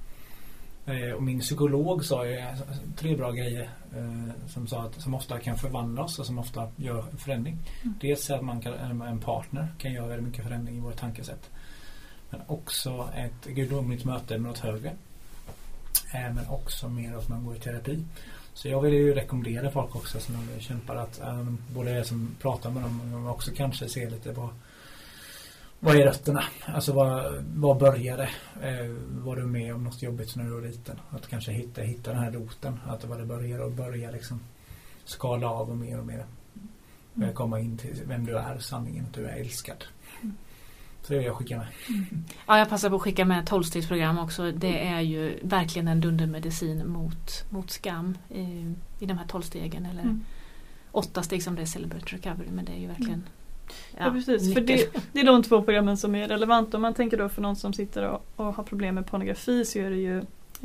och 1.16 1.22
min 1.22 1.40
psykolog 1.40 2.04
sa 2.04 2.26
ju 2.26 2.38
eh, 2.38 2.58
tre 2.96 3.16
bra 3.16 3.30
grejer 3.30 3.70
eh, 3.96 4.48
som, 4.48 4.66
sa 4.66 4.82
att, 4.82 5.00
som 5.00 5.14
ofta 5.14 5.38
kan 5.38 5.56
förvandla 5.56 6.02
oss 6.02 6.18
och 6.18 6.26
som 6.26 6.38
ofta 6.38 6.68
gör 6.76 7.04
förändring. 7.18 7.58
Mm. 7.82 7.94
Dels 8.00 8.30
att 8.30 8.44
man 8.44 8.60
kan, 8.60 9.02
en 9.02 9.20
partner 9.20 9.68
kan 9.78 9.92
göra 9.92 10.06
väldigt 10.06 10.26
mycket 10.26 10.44
förändring 10.44 10.76
i 10.76 10.80
vårt 10.80 10.96
tankesätt. 10.96 11.50
Men 12.30 12.40
också 12.46 13.08
ett 13.16 13.46
gudomligt 13.46 14.04
möte 14.04 14.38
med 14.38 14.48
något 14.50 14.58
högre. 14.58 14.88
Eh, 16.14 16.34
men 16.34 16.48
också 16.48 16.88
mer 16.88 17.16
att 17.16 17.28
man 17.28 17.44
går 17.44 17.56
i 17.56 17.60
terapi. 17.60 18.04
Så 18.54 18.68
jag 18.68 18.80
vill 18.80 18.94
ju 18.94 19.14
rekommendera 19.14 19.70
folk 19.70 19.96
också 19.96 20.20
som 20.20 20.48
kämpar 20.58 20.96
att 20.96 21.20
um, 21.24 21.58
både 21.74 21.90
jag 21.90 22.06
som 22.06 22.36
pratar 22.40 22.70
med 22.70 22.82
dem 22.82 23.00
men 23.04 23.26
också 23.26 23.50
kanske 23.56 23.88
se 23.88 24.10
lite 24.10 24.34
på 24.34 24.50
vad 25.84 25.96
är 25.96 26.04
rötterna? 26.04 26.44
Alltså 26.64 26.92
vad, 26.92 27.44
vad 27.54 27.78
började? 27.78 28.22
Eh, 28.62 28.86
var 29.08 29.36
du 29.36 29.42
med 29.46 29.74
om 29.74 29.84
något 29.84 30.02
jobbigt 30.02 30.36
när 30.36 30.44
du 30.44 30.50
var 30.50 30.60
liten? 30.60 31.00
Att 31.10 31.28
kanske 31.28 31.52
hitta, 31.52 31.82
hitta 31.82 32.12
den 32.12 32.20
här 32.20 32.30
roten. 32.30 32.80
Att 32.86 33.04
vad 33.04 33.18
det 33.18 33.26
börjar 33.26 33.58
och 33.58 33.72
börja 33.72 34.10
liksom 34.10 34.40
skala 35.04 35.48
av 35.48 35.70
och 35.70 35.76
mer 35.76 35.98
och 35.98 36.06
mer. 36.06 36.26
Mm. 37.16 37.34
Komma 37.34 37.60
in 37.60 37.78
till 37.78 38.02
vem 38.06 38.26
du 38.26 38.38
är, 38.38 38.58
sanningen 38.58 39.04
att 39.04 39.14
du 39.14 39.26
är 39.26 39.36
älskad. 39.36 39.84
Mm. 40.22 40.36
Så 41.02 41.12
det 41.12 41.18
vill 41.18 41.26
jag 41.26 41.36
skicka 41.36 41.56
med. 41.56 41.66
Ja, 42.46 42.58
jag 42.58 42.68
passar 42.68 42.90
på 42.90 42.96
att 42.96 43.02
skicka 43.02 43.24
med 43.24 43.46
tolvstegsprogram 43.46 44.18
också. 44.18 44.52
Det 44.52 44.86
är 44.86 45.00
ju 45.00 45.38
verkligen 45.42 45.88
en 45.88 46.00
dundermedicin 46.00 46.88
mot, 46.88 47.44
mot 47.50 47.70
skam 47.70 48.18
i, 48.28 48.74
i 48.98 49.06
de 49.06 49.18
här 49.18 49.26
tolvstegen. 49.26 49.86
Eller 49.86 50.02
Mm. 50.02 50.24
åtta 50.92 51.22
steg 51.22 51.42
som 51.42 51.54
det 51.54 51.62
är 51.62 51.66
Celebrate 51.66 52.16
Recovery. 52.16 52.50
Men 52.50 52.64
det 52.64 52.72
är 52.72 52.80
ju 52.80 52.86
verkligen 52.86 53.24
Ja, 53.98 54.10
precis. 54.10 54.54
För 54.54 54.60
det, 54.60 54.94
det 55.12 55.20
är 55.20 55.24
de 55.24 55.42
två 55.42 55.62
programmen 55.62 55.96
som 55.96 56.14
är 56.14 56.28
relevanta. 56.28 56.76
Om 56.76 56.82
man 56.82 56.94
tänker 56.94 57.16
då 57.16 57.28
för 57.28 57.42
någon 57.42 57.56
som 57.56 57.72
sitter 57.72 58.08
och, 58.08 58.26
och 58.36 58.54
har 58.54 58.64
problem 58.64 58.94
med 58.94 59.06
pornografi 59.06 59.64
så 59.64 59.78
är 59.78 59.90
det 59.90 59.96
ju 59.96 60.18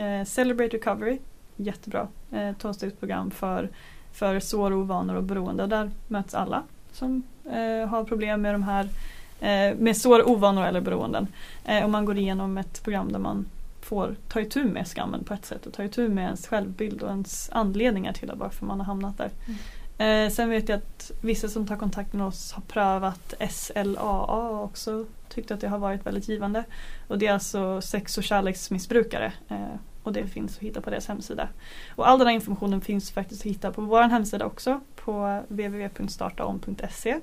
eh, 0.05 0.25
Celebrate 0.25 0.77
Recovery. 0.77 1.19
Jättebra. 1.55 2.07
Eh, 2.31 2.51
Tolvstegsprogram 2.53 3.31
för, 3.31 3.69
för 4.13 4.39
sår, 4.39 4.73
ovanor 4.73 5.15
och 5.15 5.23
beroende. 5.23 5.63
Och 5.63 5.69
där 5.69 5.91
möts 6.07 6.33
alla 6.33 6.63
som 6.91 7.23
eh, 7.45 7.89
har 7.89 8.03
problem 8.03 8.41
med 8.41 8.53
de 8.53 8.63
här 8.63 8.89
eh, 9.39 9.77
med 9.77 9.97
sår, 9.97 10.29
ovanor 10.29 10.65
eller 10.65 10.81
beroenden. 10.81 11.27
Eh, 11.65 11.83
och 11.83 11.89
man 11.89 12.05
går 12.05 12.17
igenom 12.17 12.57
ett 12.57 12.83
program 12.83 13.11
där 13.11 13.19
man 13.19 13.45
får 13.81 14.15
ta 14.27 14.41
itu 14.41 14.63
med 14.63 14.87
skammen 14.87 15.23
på 15.23 15.33
ett 15.33 15.45
sätt 15.45 15.65
och 15.65 15.73
ta 15.73 15.83
itu 15.83 16.09
med 16.09 16.23
ens 16.23 16.47
självbild 16.47 17.01
och 17.01 17.09
ens 17.09 17.49
anledningar 17.53 18.13
till 18.13 18.31
varför 18.35 18.65
man 18.65 18.79
har 18.79 18.85
hamnat 18.85 19.17
där. 19.17 19.31
Eh, 19.97 20.29
sen 20.29 20.49
vet 20.49 20.69
jag 20.69 20.77
att 20.77 21.11
vissa 21.21 21.47
som 21.47 21.67
tar 21.67 21.75
kontakt 21.75 22.13
med 22.13 22.25
oss 22.25 22.51
har 22.51 22.61
prövat 22.61 23.33
SLAA 23.49 24.49
och 24.49 24.63
också 24.63 25.05
tyckt 25.29 25.51
att 25.51 25.61
det 25.61 25.67
har 25.67 25.77
varit 25.77 26.05
väldigt 26.05 26.27
givande. 26.27 26.63
Och 27.07 27.17
det 27.17 27.27
är 27.27 27.33
alltså 27.33 27.81
sex 27.81 28.17
och 28.17 28.23
kärleksmissbrukare. 28.23 29.33
Eh, 29.49 29.75
och 30.03 30.13
det 30.13 30.27
finns 30.27 30.57
att 30.57 30.63
hitta 30.63 30.81
på 30.81 30.89
deras 30.89 31.07
hemsida. 31.07 31.49
Och 31.95 32.09
all 32.09 32.19
den 32.19 32.27
här 32.27 32.35
informationen 32.35 32.81
finns 32.81 33.11
faktiskt 33.11 33.41
att 33.41 33.51
hitta 33.51 33.71
på 33.71 33.81
vår 33.81 34.01
hemsida 34.01 34.45
också 34.45 34.81
på 34.95 35.43
www.startaom.se. 35.47 37.19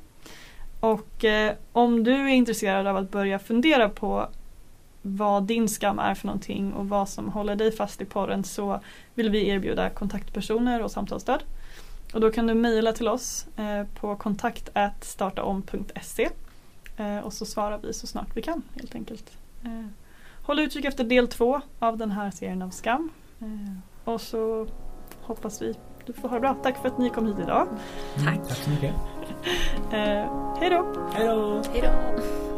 Och 0.81 1.25
eh, 1.25 1.55
om 1.73 2.05
du 2.05 2.13
är 2.13 2.29
intresserad 2.29 2.87
av 2.87 2.97
att 2.97 3.11
börja 3.11 3.39
fundera 3.39 3.89
på 3.89 4.29
vad 5.03 5.43
din 5.43 5.69
skam 5.69 5.99
är 5.99 6.15
för 6.15 6.27
någonting 6.27 6.73
och 6.73 6.89
vad 6.89 7.09
som 7.09 7.29
håller 7.29 7.57
dig 7.57 7.73
fast 7.73 8.01
i 8.01 8.05
porren 8.05 8.45
så 8.45 8.81
vill 9.15 9.31
vi 9.31 9.49
erbjuda 9.49 9.91
kontaktpersoner 9.91 10.83
och 10.83 10.91
samtalsstöd. 10.91 11.43
Och 12.15 12.21
då 12.21 12.31
kan 12.31 12.47
du 12.47 12.55
mejla 12.55 12.93
till 12.93 13.09
oss 13.09 13.47
eh, 13.57 13.87
på 14.01 14.17
kontakt 14.17 14.71
startaom.se 15.01 16.29
eh, 16.97 17.19
och 17.19 17.33
så 17.33 17.45
svarar 17.45 17.79
vi 17.79 17.93
så 17.93 18.07
snart 18.07 18.37
vi 18.37 18.43
kan 18.43 18.63
helt 18.75 18.95
enkelt. 18.95 19.33
Eh, 19.65 19.87
håll 20.43 20.59
utkik 20.59 20.85
efter 20.85 21.05
del 21.05 21.29
två 21.29 21.61
av 21.79 21.97
den 21.97 22.11
här 22.11 22.31
serien 22.31 22.63
av 22.63 22.71
skam. 22.71 23.11
Och 24.05 24.21
så 24.21 24.67
hoppas 25.21 25.63
vi 25.63 25.75
du 26.07 26.13
får 26.13 26.29
ha 26.29 26.37
det 26.37 26.41
bra. 26.41 26.55
Tack 26.63 26.79
för 26.79 26.89
att 26.89 26.99
ni 26.99 27.11
kom 27.11 27.27
hit 27.27 27.39
idag. 27.39 27.69
Tack. 28.15 28.35
Mm, 28.35 28.47
tack 28.47 28.57
så 28.57 28.71
mycket. 28.71 28.95
Hej 30.61 30.71
då! 30.71 31.11
Hej 31.13 31.27
då! 31.27 31.63
Hej 31.73 31.83
då! 31.83 32.54